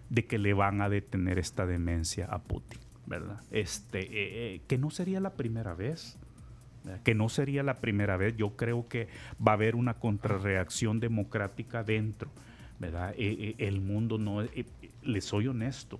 [0.10, 3.42] de que le van a detener esta demencia a Putin, ¿verdad?
[3.52, 6.18] Este, eh, eh, que no sería la primera vez.
[7.04, 8.36] Que no sería la primera vez.
[8.38, 9.08] Yo creo que
[9.46, 12.30] va a haber una contrarreacción democrática dentro,
[12.80, 13.14] ¿verdad?
[13.18, 14.42] Eh, eh, el mundo no.
[14.44, 14.66] eh, eh,
[15.04, 16.00] le soy honesto.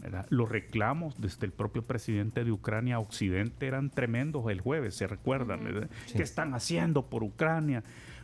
[0.00, 0.26] ¿verdad?
[0.30, 5.06] Los reclamos desde el propio presidente de Ucrania a Occidente eran tremendos el jueves, se
[5.06, 5.90] recuerdan, ¿verdad?
[6.06, 6.14] Sí.
[6.16, 7.82] ¿Qué están haciendo por Ucrania?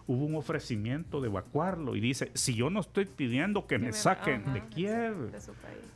[0.09, 3.92] Hubo un ofrecimiento de evacuarlo y dice, si yo no estoy pidiendo que me me-
[3.92, 5.38] saquen ajá, de Kiev, de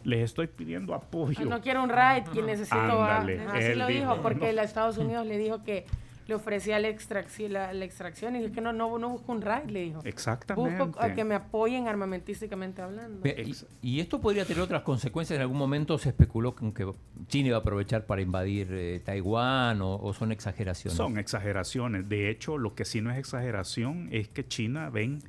[0.02, 1.44] les estoy pidiendo apoyo.
[1.44, 2.74] No quiero un raid, que necesito.
[2.76, 4.52] a- Ándale, Así lo dijo, dijo, porque no.
[4.54, 5.86] los Estados Unidos le dijo que
[6.26, 9.42] le ofrecía la extracción, la, la extracción y dijo que no, no, no busco un
[9.42, 10.00] raid, le dijo.
[10.04, 10.84] Exactamente.
[10.84, 13.26] Busco a que me apoyen armamentísticamente hablando.
[13.26, 15.36] Y, y esto podría tener otras consecuencias.
[15.36, 16.90] En algún momento se especuló con que
[17.26, 20.96] China iba a aprovechar para invadir eh, Taiwán o, o son exageraciones.
[20.96, 22.08] Son exageraciones.
[22.08, 25.20] De hecho, lo que sí no es exageración es que China ven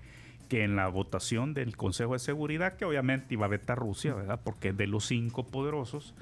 [0.49, 4.41] que en la votación del Consejo de Seguridad, que obviamente iba a vetar Rusia, ¿verdad?
[4.43, 6.13] Porque es de los cinco poderosos,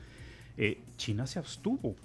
[0.56, 1.96] eh, China se abstuvo.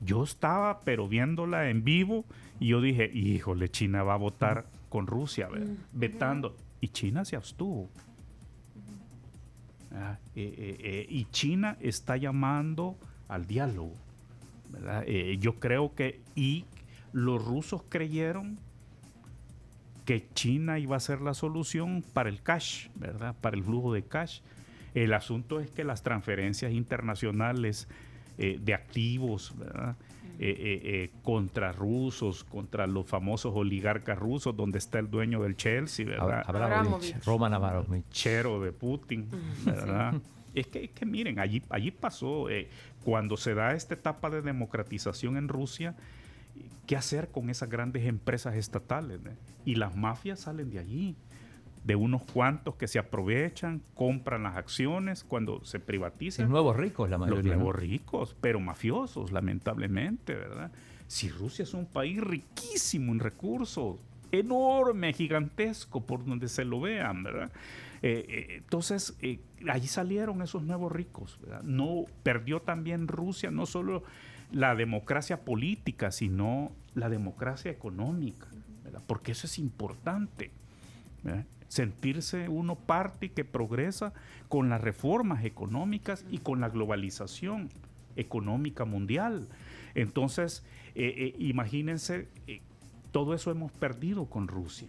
[0.00, 2.24] Yo estaba, pero viéndola en vivo,
[2.60, 5.74] y yo dije, híjole, China va a votar con Rusia, ¿verdad?
[5.92, 6.56] vetando.
[6.80, 7.88] Y China se abstuvo.
[9.90, 10.18] ¿verdad?
[10.34, 12.96] Eh, eh, eh, y China está llamando
[13.28, 13.94] al diálogo.
[14.70, 15.06] ¿verdad?
[15.38, 16.64] Yo creo que, y
[17.12, 18.58] los rusos creyeron
[20.04, 23.34] que China iba a ser la solución para el cash, ¿verdad?
[23.40, 24.40] Para el flujo de cash.
[24.94, 27.88] El asunto es que las transferencias internacionales
[28.38, 29.96] eh, de activos, ¿verdad?
[30.36, 35.56] Eh, eh, eh, contra rusos, contra los famosos oligarcas rusos, donde está el dueño del
[35.56, 36.42] Chelsea, ¿verdad?
[36.46, 37.24] Abramovich.
[37.24, 38.04] Roman Abramovich.
[38.10, 39.28] chero de Putin,
[39.64, 40.14] ¿verdad?
[40.52, 42.68] Es que, es que miren, allí, allí pasó, eh,
[43.04, 45.94] cuando se da esta etapa de democratización en Rusia,
[46.86, 49.20] ¿qué hacer con esas grandes empresas estatales?
[49.24, 49.34] eh?
[49.64, 51.16] Y las mafias salen de allí,
[51.84, 56.48] de unos cuantos que se aprovechan, compran las acciones cuando se Los privatizan.
[56.48, 57.52] nuevos ricos, la Los mayoría.
[57.52, 57.56] ¿no?
[57.58, 60.72] nuevos ricos, pero mafiosos, lamentablemente, ¿verdad?
[61.06, 63.98] Si Rusia es un país riquísimo en recursos,
[64.32, 67.50] enorme, gigantesco, por donde se lo vean, ¿verdad?
[68.02, 71.62] Eh, eh, entonces, eh, allí salieron esos nuevos ricos, ¿verdad?
[71.62, 74.02] No perdió también Rusia no solo
[74.50, 78.46] la democracia política, sino la democracia económica,
[78.84, 79.02] ¿verdad?
[79.06, 80.50] Porque eso es importante.
[81.22, 81.44] ¿verdad?
[81.78, 84.12] Sentirse uno parte que progresa
[84.48, 87.68] con las reformas económicas y con la globalización
[88.14, 89.48] económica mundial.
[89.96, 90.64] Entonces,
[90.94, 92.60] eh, eh, imagínense, eh,
[93.10, 94.86] todo eso hemos perdido con Rusia,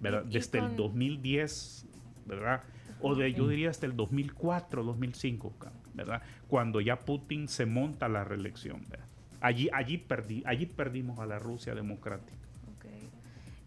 [0.00, 0.24] ¿verdad?
[0.24, 1.84] Desde el con- 2010,
[2.24, 2.62] ¿verdad?
[3.02, 6.22] O de, yo diría hasta el 2004, 2005, ca- ¿verdad?
[6.48, 9.04] Cuando ya Putin se monta la reelección, ¿verdad?
[9.42, 10.02] Allí, allí,
[10.46, 12.38] allí perdimos a la Rusia democrática.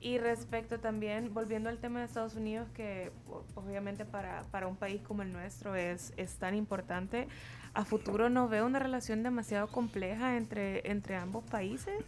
[0.07, 3.11] Y respecto también, volviendo al tema de Estados Unidos, que
[3.55, 7.27] obviamente para, para un país como el nuestro es, es tan importante,
[7.73, 12.05] ¿a futuro no veo una relación demasiado compleja entre, entre ambos países?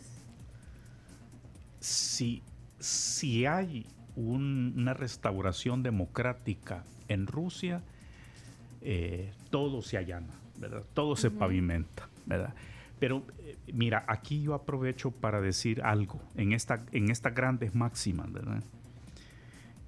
[1.81, 2.41] si,
[2.79, 3.85] si hay
[4.15, 7.81] un- una restauración democrática en Rusia,
[8.81, 10.83] eh, todo se allana, ¿verdad?
[10.93, 12.53] Todo se pavimenta, ¿verdad?
[12.99, 18.31] Pero eh, mira, aquí yo aprovecho para decir algo en, esta, en estas grandes máximas,
[18.31, 18.63] ¿verdad?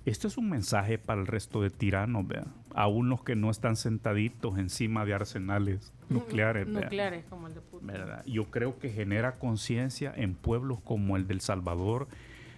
[0.06, 2.48] Esto es un mensaje para el resto de tiranos, ¿verdad?
[2.74, 6.84] Aún los que no están sentaditos encima de arsenales nucleares, ¿verdad?
[6.84, 7.88] Nucleares, como el de Putin.
[7.88, 8.26] ¿verdad?
[8.26, 12.08] Yo creo que genera conciencia en pueblos como el del Salvador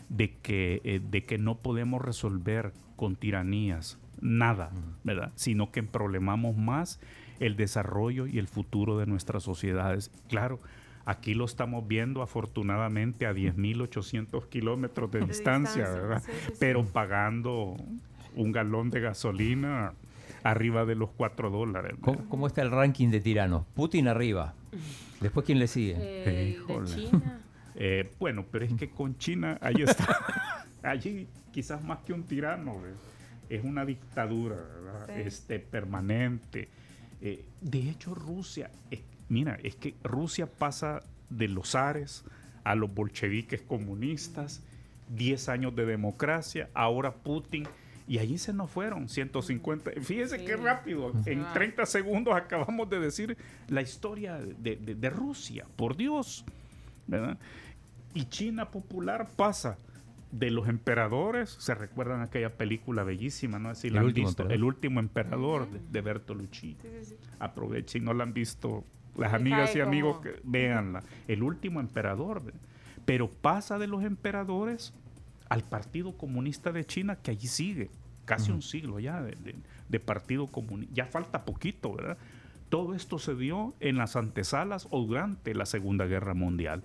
[0.07, 4.71] de que, eh, de que no podemos resolver con tiranías nada,
[5.03, 5.33] ¿verdad?
[5.35, 7.01] Sino que problemamos más
[7.45, 10.11] el desarrollo y el futuro de nuestras sociedades.
[10.29, 10.59] Claro,
[11.05, 16.23] aquí lo estamos viendo afortunadamente a 10.800 kilómetros de, De distancia, distancia, ¿verdad?
[16.25, 16.53] sí, sí, sí.
[16.59, 17.75] Pero pagando
[18.35, 19.93] un galón de gasolina
[20.43, 21.95] arriba de los 4 dólares.
[22.01, 23.65] ¿Cómo, está el ranking de tiranos?
[23.73, 24.53] Putin arriba.
[25.21, 25.95] Después, ¿quién le sigue?
[25.95, 26.87] De Híjole.
[26.87, 27.39] China.
[27.75, 30.05] Eh, bueno, pero es que con China, ahí está.
[30.83, 32.93] Allí quizás más que un tirano, ¿ves?
[33.49, 35.07] es una dictadura ¿verdad?
[35.07, 35.21] Sí.
[35.21, 36.69] este, permanente.
[37.25, 38.69] Eh, de hecho, Rusia,
[39.29, 42.23] mira, es que Rusia pasa de los zares
[42.65, 44.61] a los bolcheviques comunistas,
[45.15, 47.65] 10 años de democracia, ahora Putin,
[48.09, 49.91] y allí se nos fueron 150.
[50.01, 50.45] Fíjense Sí.
[50.45, 51.53] qué rápido, en va.
[51.53, 53.37] 30 segundos acabamos de decir
[53.69, 56.43] la historia de, de- de Rusia, por Dios.
[57.07, 57.37] ¿verdad?
[58.13, 59.77] Y China popular pasa
[60.33, 63.73] de los emperadores, se recuerdan aquella película bellísima, ¿no?
[63.75, 64.57] Si la El han último visto, emperador.
[64.57, 66.75] El último emperador de, de Bertolucci.
[66.81, 67.15] Sí, sí, sí.
[67.39, 68.83] Aprovechen, no la han visto
[69.15, 71.03] las Sí, amigas y amigos, como- que véanla.
[71.27, 72.41] El último emperador.
[73.05, 74.93] Pero pasa de los emperadores
[75.49, 77.91] al Partido Comunista de China, que allí sigue,
[78.25, 79.55] casi un siglo ya de, de-
[79.87, 80.95] de Partido Comunista.
[80.95, 82.17] Ya falta poquito, ¿verdad?
[82.69, 86.81] Todo esto se dio en las antesalas o durante la Segunda Guerra Mundial.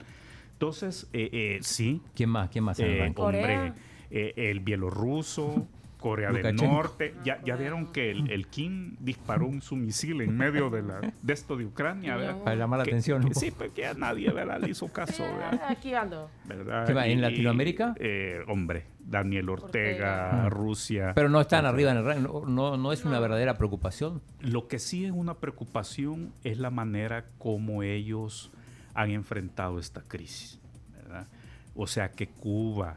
[0.58, 2.48] Entonces, eh, eh, sí, ¿Quién más?
[2.50, 3.72] ¿Quién más eh, hombre,
[4.10, 5.68] eh, el bielorruso,
[6.00, 6.66] Corea del Lukashenko.
[6.74, 10.82] Norte, ya, ya vieron que el, el Kim disparó un su misil en medio de,
[10.82, 12.42] la, de esto de Ucrania, ¿verdad?
[12.42, 13.22] Para llamar la Que- atención.
[13.28, 14.60] que sí, porque a nadie ¿verdad?
[14.60, 15.60] le hizo caso, ¿verdad?
[15.68, 16.28] Aquí ando.
[16.44, 16.86] ¿verdad?
[16.88, 17.94] ¿Qué va, en Latinoamérica?
[18.00, 20.48] eh, hombre, Daniel Ortega, Ortega.
[20.50, 21.12] Rusia.
[21.14, 22.24] Pero no están arriba en el ranking.
[22.24, 24.22] No, no, no es una verdadera preocupación.
[24.40, 28.50] Lo que sí es una preocupación es la manera como ellos
[28.98, 30.58] han enfrentado esta crisis.
[30.92, 31.28] ¿verdad?
[31.76, 32.96] O sea, que Cuba,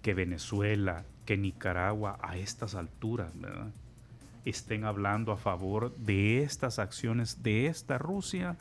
[0.00, 3.70] que Venezuela, que Nicaragua a estas alturas ¿verdad?
[4.46, 8.56] estén hablando a favor de estas acciones de esta Rusia.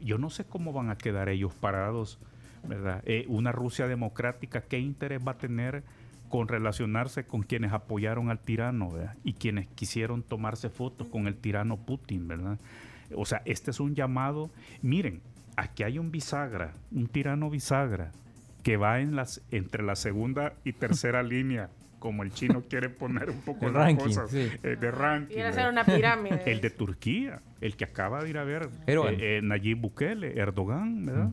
[0.00, 2.20] Yo no sé cómo van a quedar ellos parados.
[2.62, 3.02] ¿verdad?
[3.04, 5.82] Eh, una Rusia democrática, ¿qué interés va a tener
[6.28, 9.16] con relacionarse con quienes apoyaron al tirano ¿verdad?
[9.24, 12.28] y quienes quisieron tomarse fotos con el tirano Putin?
[12.28, 12.58] ¿verdad?
[13.16, 14.50] O sea, este es un llamado.
[14.82, 15.20] Miren,
[15.58, 18.12] aquí hay un bisagra, un tirano bisagra,
[18.62, 23.28] que va en las, entre la segunda y tercera línea, como el chino quiere poner
[23.28, 24.48] un poco El las ranking, cosas, sí.
[24.62, 25.34] eh, de ranking.
[25.34, 26.42] Quiere hacer una pirámide.
[26.46, 31.06] El de Turquía, el que acaba de ir a ver eh, eh, Nayib Bukele, Erdogan,
[31.06, 31.30] ¿verdad?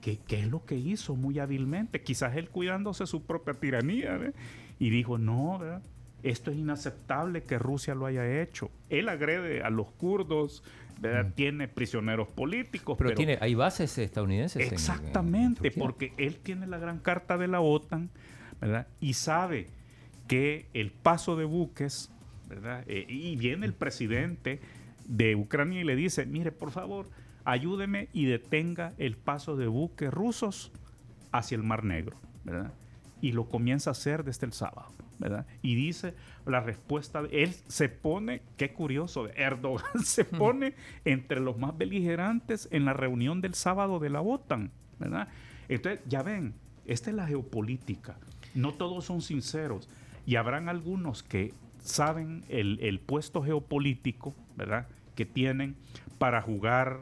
[0.00, 2.02] ¿Qué, qué es lo que hizo muy hábilmente?
[2.02, 4.34] Quizás él cuidándose su propia tiranía, ¿verdad?
[4.80, 5.82] Y dijo, no, ¿verdad?
[6.24, 8.70] Esto es inaceptable que Rusia lo haya hecho.
[8.88, 10.64] Él agrede a los kurdos,
[11.00, 11.32] ¿verdad?
[11.34, 14.62] Tiene prisioneros políticos, Pero, pero, tiene, hay bases estadounidenses.
[14.62, 18.10] en- en Exactamente, porque él tiene la gran carta de la OTAN,
[18.60, 18.86] ¿verdad?
[19.00, 19.68] Y sabe
[20.26, 22.10] que el paso de buques,
[22.48, 22.84] ¿verdad?
[22.86, 24.60] Eh, y viene el presidente
[25.06, 27.08] de Ucrania y le dice, mire, por favor,
[27.44, 30.72] ayúdeme y detenga el paso de buques rusos
[31.30, 32.72] hacia el Mar Negro, ¿verdad?
[33.20, 34.88] Y lo comienza a hacer desde el sábado,
[35.18, 35.46] ¿verdad?
[35.62, 36.14] Y dice
[36.46, 42.68] la respuesta, de- él se pone, qué curioso, Erdogan se pone entre los más beligerantes
[42.70, 45.28] en la reunión del sábado de la OTAN, ¿verdad?
[45.68, 46.54] Entonces, ya ven,
[46.86, 48.16] esta es la geopolítica.
[48.54, 49.88] No todos son sinceros
[50.26, 51.52] y habrán algunos que
[51.82, 54.86] saben el, el puesto geopolítico, ¿verdad?
[55.14, 55.76] Que tienen
[56.18, 57.00] para jugar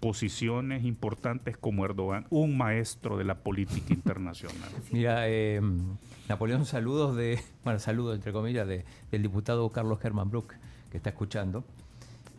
[0.00, 4.68] posiciones importantes como Erdogan, un maestro de la política internacional.
[4.92, 5.60] Mira, eh,
[6.28, 10.54] Napoleón, saludos de, bueno, saludos entre comillas, de, del diputado Carlos Germán Brook,
[10.90, 11.64] que está escuchando.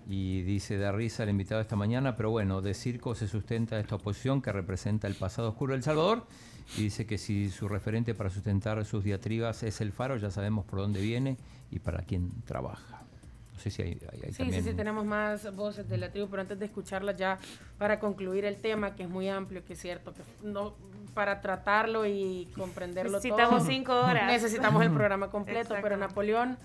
[0.10, 3.96] Y dice, da risa el invitado esta mañana, pero bueno, de circo se sustenta esta
[3.96, 6.24] oposición que representa el pasado oscuro del Salvador.
[6.78, 10.66] Y dice que si su referente para sustentar sus diatribas es el faro, ya sabemos
[10.66, 11.38] por dónde viene
[11.72, 13.02] y para quién trabaja.
[13.54, 14.64] No sé si hay, hay- hay Sí, también...
[14.64, 17.38] sí, sí, tenemos más voces de la tribu, pero antes de escucharlas ya
[17.78, 20.74] para concluir el tema, que es muy amplio, que es cierto, que no
[21.18, 24.28] para tratarlo y comprenderlo Necesitamos todo, cinco horas.
[24.28, 25.98] Necesitamos el programa completo, pero.
[25.98, 26.60] Napoleón,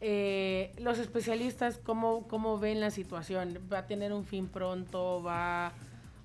[0.00, 3.58] eh, los especialistas, ¿cómo, ¿cómo ven la situación?
[3.70, 5.22] ¿Va a tener un fin pronto?
[5.22, 5.72] ¿Va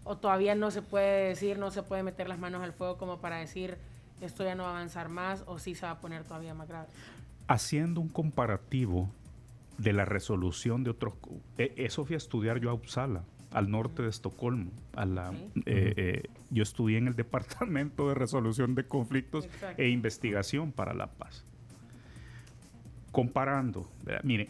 [0.05, 3.19] o todavía no se puede decir, no se puede meter las manos al fuego como
[3.19, 3.77] para decir
[4.21, 6.69] esto ya no va a avanzar más o sí se va a poner todavía más
[6.69, 6.87] grave?
[7.49, 9.09] Haciendo un comparativo
[9.77, 11.15] de la resolución de otros...
[11.57, 14.71] eh, Eso fui a estudiar yo a Uppsala, al norte de Estocolmo.
[14.95, 15.51] A la, Sí.
[15.65, 19.81] eh, eh, yo estudié en el Departamento de Resolución de Conflictos Exacto.
[19.81, 21.45] e Investigación para la Paz.
[23.11, 24.21] Comparando, ¿verdad?
[24.23, 24.49] mire,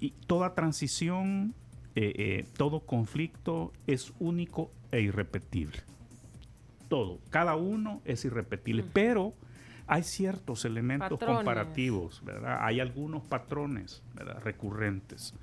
[0.00, 1.54] y toda transición,
[1.94, 5.78] eh, eh, todo conflicto es único e irrepetible.
[6.88, 9.32] Todo, cada uno es irrepetible, pero
[9.86, 11.36] hay ciertos elementos Patrones.
[11.36, 12.58] comparativos, ¿verdad?
[12.60, 14.42] Hay algunos patrones, ¿verdad?
[14.42, 15.34] Recurrentes.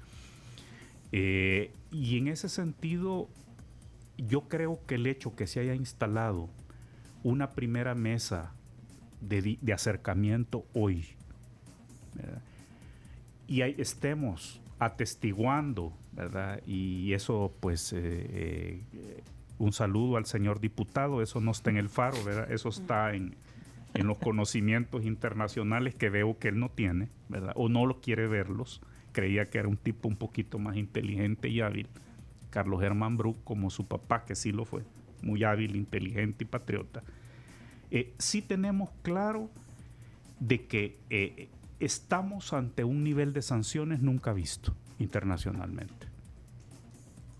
[1.11, 3.29] Eh, y en ese sentido,
[4.27, 6.49] yo creo que el hecho que se haya instalado
[7.23, 8.53] una primera mesa
[9.21, 11.05] de, acercamiento hoy,
[13.47, 16.61] y estemos atestiguando, ¿verdad?
[16.65, 19.23] Y eso, pues, eh, eh,
[19.57, 22.51] un saludo al señor diputado, eso no está en el faro, ¿verdad?
[22.51, 23.35] Eso está en,
[23.93, 27.53] en los conocimientos internacionales que veo que él no tiene, ¿verdad?
[27.55, 28.81] O no lo quiere verlos.
[29.11, 31.87] Creía que era un tipo un poquito más inteligente y hábil.
[32.49, 34.83] Carlos Germán Brook, como su papá, que sí lo fue,
[35.21, 37.03] muy hábil, inteligente y patriota.
[37.91, 39.49] Eh, sí tenemos claro
[40.39, 46.07] de que eh, estamos ante un nivel de sanciones nunca visto internacionalmente.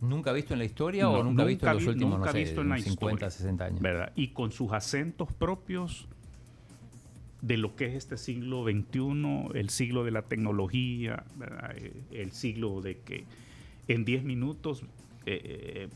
[0.02, 2.40] ¿Nunca visto en la historia No, o nunca, visto en los últimos, nunca no sé,
[2.40, 3.82] visto en la 50, historia, 60 años?
[3.82, 4.14] ¿verdad?
[4.16, 6.08] Y con sus acentos propios
[7.42, 11.72] de lo que es este siglo XXI, el siglo de la tecnología, ¿verdad?
[11.76, 13.26] Eh, el siglo de que
[13.88, 14.84] en 10 minutos,
[15.36, 15.90] eh, eh,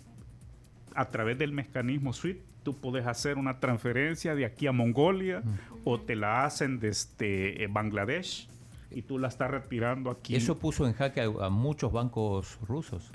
[0.96, 5.42] a través del mecanismo SWIFT, tú puedes hacer una transferencia de aquí a Mongolia
[5.84, 8.48] o te la hacen desde eh, Bangladesh
[8.92, 13.12] y tú la estás retirando aquí Eso puso en jaque a, a muchos bancos rusos.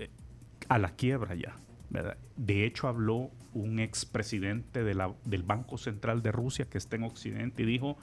[0.69, 1.57] a la quiebra ya.
[1.91, 2.19] ¿verdad?
[2.37, 7.05] De hecho, habló un expresidente de la- del Banco Central de Rusia que está en
[7.05, 7.97] Occidente y dijo,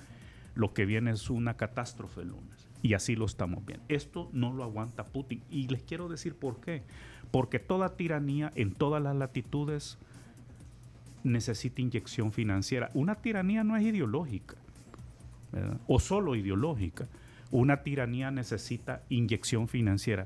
[0.56, 2.68] lo que viene es una catástrofe el lunes.
[2.82, 3.86] Y así lo estamos viendo.
[3.90, 5.44] Esto no lo aguanta Putin.
[5.50, 6.84] Y les quiero decir por qué.
[7.32, 9.98] Porque toda tiranía en todas las latitudes
[11.24, 12.92] necesita inyección financiera.
[12.94, 14.56] Una tiranía no es ideológica.
[15.52, 15.80] ¿verdad?
[15.88, 17.08] O solo ideológica.
[17.52, 20.26] Una tiranía necesita inyección financiera.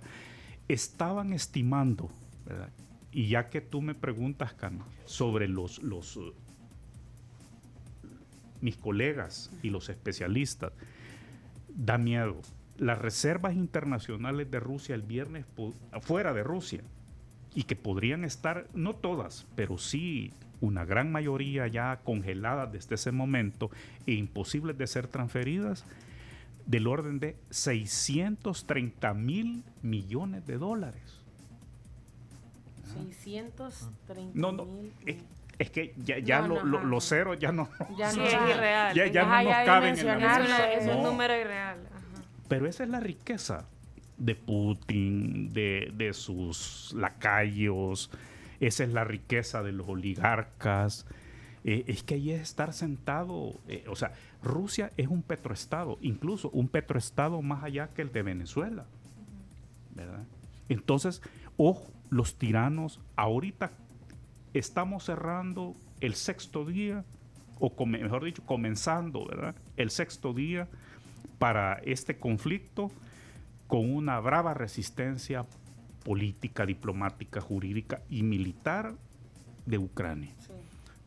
[0.67, 2.09] Estaban estimando,
[3.11, 6.33] y ya que tú me preguntas, Cano, sobre los, los eh,
[8.61, 10.71] mis colegas y los especialistas,
[11.67, 12.41] da miedo.
[12.79, 15.45] Las reservas internacionales de Rusia el viernes,
[16.01, 16.81] fuera de Rusia,
[17.53, 23.11] y que podrían estar, no todas, pero sí una gran mayoría ya congeladas desde ese
[23.11, 23.69] momento
[24.07, 25.85] e imposibles de ser transferidas,
[26.65, 31.19] del orden de 630 mil millones de dólares.
[32.93, 34.91] 630 No, no, mil.
[35.05, 35.17] es,
[35.57, 38.25] es que ya, ya No, lo- no, lo- los ceros ya no, Ya Sí, no
[38.25, 38.95] es irreal.
[38.95, 41.11] ya, ya Ajá, no nos caben en la Es, un No.
[41.11, 41.77] número irreal.
[42.49, 43.69] Pero esa es la riqueza
[44.17, 48.11] de Putin, de, de sus lacayos,
[48.59, 51.05] esa es la riqueza de los oligarcas.
[51.63, 56.49] Eh, es que ahí es estar sentado, eh, o sea, Rusia es un petroestado, incluso
[56.51, 58.85] un petroestado más allá que el de Venezuela.
[60.69, 61.21] Entonces,
[61.57, 63.71] ojo, los tiranos, ahorita
[64.53, 67.03] estamos cerrando el sexto día,
[67.59, 69.55] o mejor dicho, comenzando, ¿verdad?
[69.75, 70.69] El sexto día
[71.39, 72.91] para este conflicto
[73.67, 75.45] con una brava resistencia
[76.03, 78.95] política, diplomática, jurídica y militar
[79.65, 80.53] de Ucrania, Sí.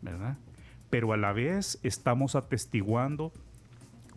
[0.00, 0.36] ¿verdad?
[0.90, 3.32] Pero a la vez estamos atestiguando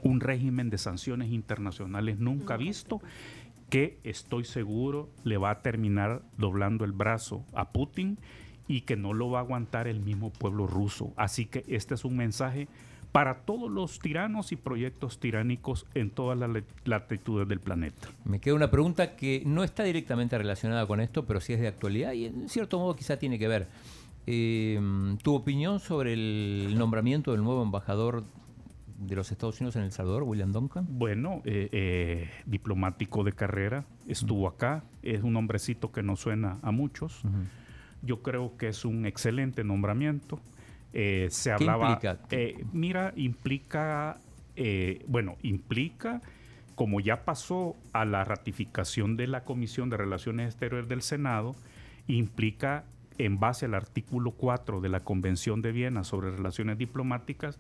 [0.01, 3.01] un régimen de sanciones internacionales nunca visto
[3.70, 8.18] que estoy seguro le va a terminar doblando el brazo a Putin
[8.68, 11.13] y que no lo va a aguantar el mismo pueblo ruso.
[11.16, 12.68] Así que este es un mensaje
[13.16, 16.49] para todos los tiranos y proyectos tiránicos en todas las
[16.84, 18.09] latitudes del planeta.
[18.26, 21.70] Me queda una pregunta que no está directamente relacionada con esto, pero sí es de
[21.70, 23.70] actualidad y en cierto modo quizá tiene que ver.
[24.28, 24.78] Eh,
[25.24, 28.26] ¿Tu opinión sobre el nombramiento del nuevo embajador
[28.99, 30.86] de los Estados Unidos en El Salvador, William Duncan?
[30.89, 36.72] Bueno, eh, eh, diplomático de carrera, estuvo acá, es un hombrecito que nos suena a
[36.72, 37.22] muchos.
[38.01, 40.41] Yo creo que es un excelente nombramiento.
[40.97, 41.91] Eh, se ¿Qué hablaba.
[41.91, 42.19] implica?
[42.31, 44.17] eh, mira, implica,
[44.55, 46.21] eh, bueno, implica,
[46.75, 51.53] como ya pasó a la ratificación de la Comisión de Relaciones Exteriores del Senado,
[52.07, 52.85] implica,
[53.17, 57.59] en base al artículo 4 de la Convención de Viena sobre Relaciones Diplomáticas,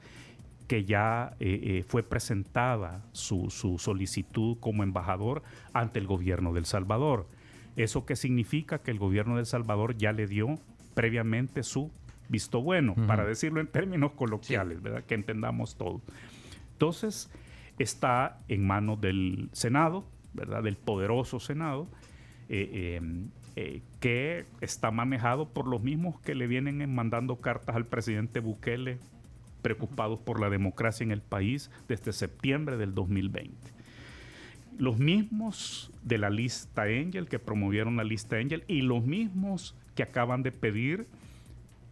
[0.67, 6.65] que ya eh, eh, fue presentada su, su solicitud como embajador ante el gobierno del
[6.65, 7.27] Salvador.
[7.75, 8.79] ¿Eso qué significa?
[8.79, 10.55] Que el gobierno del Salvador ya le dio
[10.95, 11.91] previamente su
[12.29, 15.03] visto bueno, para decirlo en términos coloquiales, ¿verdad?
[15.03, 16.01] Que entendamos todo.
[16.73, 17.29] Entonces,
[17.79, 20.63] está en manos del Senado, ¿verdad?
[20.63, 21.87] Del poderoso Senado,
[22.49, 23.01] eh, eh,
[23.55, 28.97] eh, que está manejado por los mismos que le vienen mandando cartas al presidente Bukele
[29.61, 33.55] preocupados por la democracia en el país desde septiembre del 2020.
[34.77, 40.03] Los mismos de la lista Angel, que promovieron la lista Angel, y los mismos que
[40.03, 41.07] acaban de pedir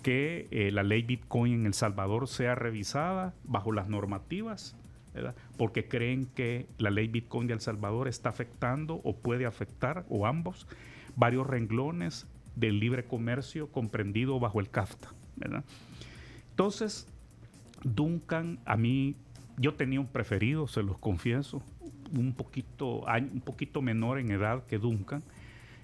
[0.03, 4.75] que eh, la ley Bitcoin en El Salvador sea revisada bajo las normativas,
[5.13, 5.35] ¿verdad?
[5.57, 10.27] porque creen que la ley Bitcoin de El Salvador está afectando o puede afectar, o
[10.27, 10.67] ambos,
[11.15, 15.09] varios renglones del libre comercio comprendido bajo el CAFTA.
[15.37, 15.63] ¿verdad?
[16.51, 17.07] Entonces,
[17.83, 19.15] Duncan, a mí,
[19.57, 21.63] yo tenía un preferido, se los confieso,
[22.11, 25.23] un poquito, un poquito menor en edad que Duncan,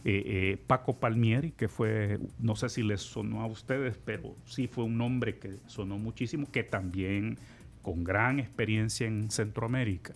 [0.06, 4.68] eh, eh, Paco Palmieri, que fue, no sé si les sonó a ustedes, pero sí
[4.68, 7.38] fue un nombre que sonó muchísimo, que también
[7.82, 10.14] con gran experiencia en Centroamérica.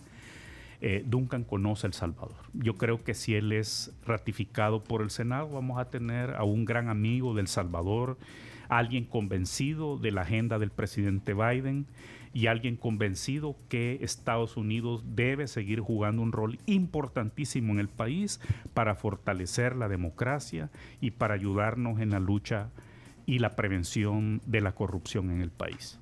[0.80, 2.36] Eh, Duncan conoce El Salvador.
[2.52, 6.64] Yo creo que si él es ratificado por el Senado, vamos a tener a un
[6.64, 8.18] gran amigo del Salvador,
[8.68, 11.86] alguien convencido de la agenda del presidente Biden
[12.34, 18.40] y alguien convencido que Estados Unidos debe seguir jugando un rol importantísimo en el país
[18.74, 20.68] para fortalecer la democracia
[21.00, 22.68] y para ayudarnos en la lucha
[23.24, 25.98] y la prevención de la corrupción en el país.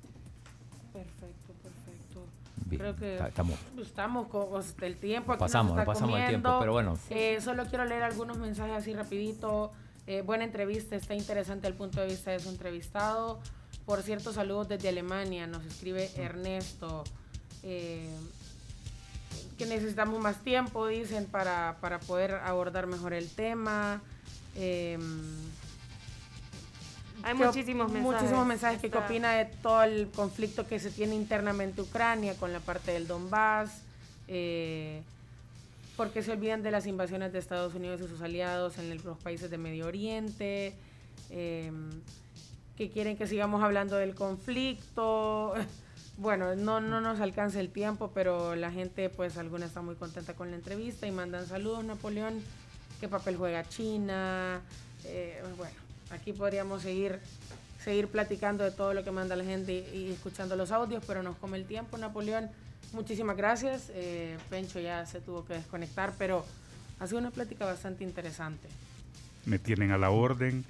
[0.91, 2.25] Perfecto, perfecto.
[2.65, 3.59] Bien, Creo que ta- estamos.
[3.79, 5.31] estamos con el tiempo.
[5.33, 6.59] Aquí Pasamos, nos está pasamos el tiempo, comiendo.
[6.59, 6.97] pero bueno.
[7.09, 9.71] Eh, solo quiero leer algunos mensajes así rapidito.
[10.07, 13.39] Eh, buena entrevista, está interesante el punto de vista de su entrevistado.
[13.85, 17.03] Por cierto, saludos desde Alemania, nos escribe Ernesto.
[17.63, 18.07] Eh,
[19.57, 24.01] que necesitamos más tiempo, dicen, para, para poder abordar mejor el tema.
[24.55, 24.97] Eh,
[27.23, 28.13] Hay ¿qué op- muchísimos mensajes.
[28.21, 32.59] Muchísimos mensajes que opina de todo el conflicto que se tiene internamente Ucrania con la
[32.61, 33.69] parte del Donbass.
[34.27, 35.01] Eh,
[35.97, 39.01] ¿Por qué se olvidan de las invasiones de Estados Unidos y sus aliados en el-
[39.03, 40.73] los países de Medio Oriente?
[41.29, 41.71] Eh,
[42.77, 45.53] que quieren que sigamos hablando del conflicto.
[46.15, 50.35] Bueno, no, no nos alcanza el tiempo, pero la gente, pues alguna está muy contenta
[50.35, 52.39] con la entrevista y mandan saludos, Napoleón.
[52.99, 54.61] ¿Qué papel juega China?
[55.05, 55.73] Eh, bueno,
[56.11, 57.19] aquí podríamos seguir,
[57.83, 61.35] seguir platicando de todo lo que manda la gente y, escuchando los audios, pero nos
[61.37, 62.47] come el tiempo, Napoleón.
[62.93, 63.89] Muchísimas gracias.
[63.95, 66.45] Eh, Pencho ya se tuvo que desconectar, pero
[66.99, 68.67] ha sido una plática bastante interesante.
[69.45, 70.63] me tienen a la orden.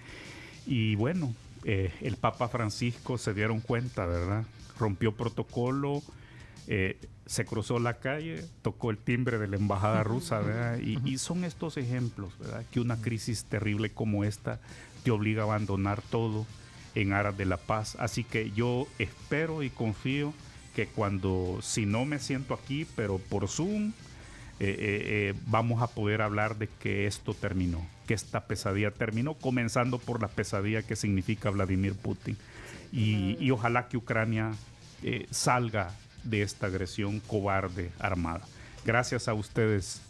[0.65, 4.43] Y bueno, eh, el Papa Francisco se dieron cuenta, ¿verdad?
[4.77, 6.01] Rompió protocolo,
[6.67, 10.79] eh, se cruzó la calle, tocó el timbre de la embajada rusa, ¿verdad?
[10.79, 12.65] Y, y son estos ejemplos, ¿verdad?
[12.71, 14.59] Que una crisis terrible como esta
[15.03, 16.45] te obliga a abandonar todo
[16.95, 17.95] en aras de la paz.
[17.99, 20.33] Así que yo espero y confío
[20.75, 23.93] que cuando, si no me siento aquí, pero por Zoom,
[24.59, 29.35] eh, eh, eh, vamos a poder hablar de que esto terminó, que esta pesadilla terminó,
[29.35, 32.37] comenzando por la pesadilla que significa Vladimir Putin.
[32.91, 34.51] Y, ojalá que Ucrania
[35.01, 35.91] eh, salga
[36.23, 38.41] de esta agresión cobarde armada.
[38.85, 40.01] Gracias a ustedes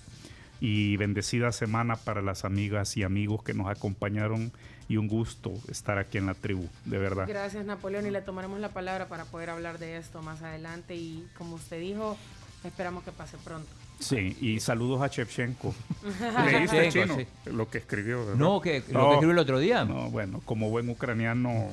[0.60, 4.52] y bendecida semana para las amigas y amigos que nos acompañaron
[4.88, 7.26] y un gusto estar aquí en la tribu, de verdad.
[7.28, 10.96] Gracias, Napoleón, y le tomaremos la palabra para poder hablar de esto más adelante.
[10.96, 12.18] Y como usted dijo,
[12.64, 13.70] esperamos que pase pronto.
[14.04, 15.74] Sí, y saludos a Shevchenko.
[16.46, 17.16] ¿Leíste Shevchenko, chino?
[17.46, 17.50] sí.
[17.52, 18.36] Lo que escribió, ¿verdad?
[18.36, 19.86] No, que, lo que escribió el otro día.
[19.86, 21.70] No, bueno, como buen ucraniano,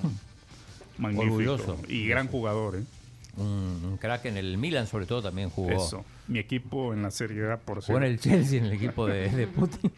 [0.99, 1.24] magnífico.
[1.35, 1.78] Orgulloso.
[1.89, 2.83] Y gran jugador, ¿eh?
[3.37, 5.70] Un, un crack en el Milan, sobre todo, también jugó.
[5.70, 6.05] Eso.
[6.28, 8.28] Mi equipo en la Serie A, por Jugó en cierto.
[8.28, 9.91] el Chelsea, en el equipo de, de Putin.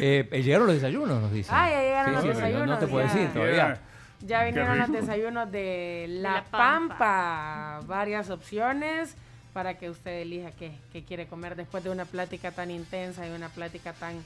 [0.00, 1.54] eh, llegaron los desayunos, nos dicen.
[1.56, 3.80] Ah, ya llegaron los no- No, desayunos, te puedo decir todavía.
[4.26, 6.98] Ya vinieron los desayunos de La, La Pampa.
[6.98, 7.80] Pampa.
[7.86, 9.14] Varias opciones
[9.54, 13.30] para que usted elija qué, qué quiere comer después de una plática tan intensa y
[13.30, 14.22] una plática tan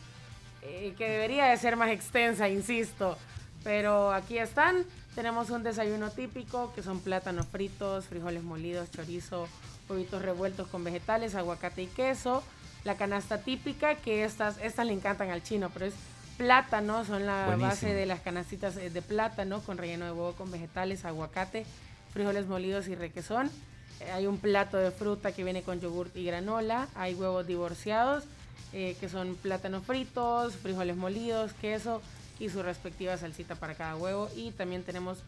[0.62, 3.16] eh, que debería de ser más extensa, insisto.
[3.62, 4.85] Pero aquí están.
[5.14, 9.49] Tenemos un desayuno típico que son plátanos fritos, frijoles molidos, chorizo,
[9.89, 12.43] huevitos revueltos con vegetales, aguacate y queso.
[12.85, 15.95] La canasta típica, que estas, estas le encantan al chino, pero es
[16.39, 17.68] plátano, son la Buenísimo.
[17.68, 21.66] base de las canastitas eh, de plátano con relleno de huevo con vegetales, aguacate,
[22.12, 23.51] frijoles molidos y requesón.
[24.13, 26.89] Hay un plato de fruta que viene con yogurt y granola.
[26.95, 28.25] Hay huevos divorciados,
[28.73, 32.01] eh, que son plátanos fritos, frijoles molidos, queso
[32.39, 34.29] y su respectiva salsita para cada huevo.
[34.37, 35.19] Y también tenemos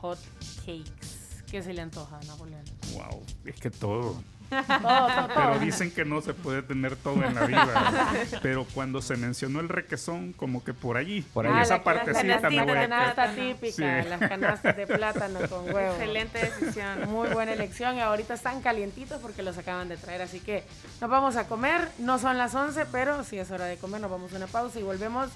[0.00, 0.18] hot
[0.64, 1.42] cakes.
[1.50, 2.64] ¿Qué se le antoja, Napoleón?
[2.94, 4.16] Wow, es que todo.
[4.50, 8.12] Todo, todo, Pero dicen que no se puede tener todo en la vida.
[8.42, 11.62] Pero cuando se mencionó el requesón, como que por allí, Por ahí.
[11.62, 14.08] esa Ah, la- partecita la, canasta típica, Sí.
[14.08, 15.92] las canastas de plátano con huevo.
[15.94, 17.08] Excelente decisión.
[17.10, 20.64] Muy buena elección y ahorita están calientitos porque los acaban de traer, así que
[21.00, 21.88] nos vamos a comer.
[21.98, 24.78] No son las 11, pero si es hora de comer, nos vamos a una pausa
[24.80, 25.28] y volvemos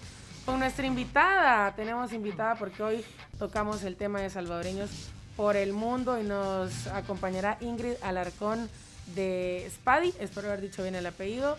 [0.44, 1.72] con nuestra invitada.
[1.76, 3.04] Tenemos invitada porque hoy
[3.38, 4.90] tocamos el tema de salvadoreños
[5.36, 8.68] por el mundo y nos acompañará Ingrid Alarcón
[9.14, 11.56] de Spadi, espero haber dicho bien el apellido,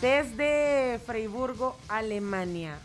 [0.00, 2.78] desde Freiburgo, Alemania.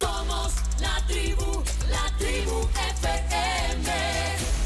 [0.00, 2.68] Somos la tribu, la tribu
[2.98, 4.63] FM.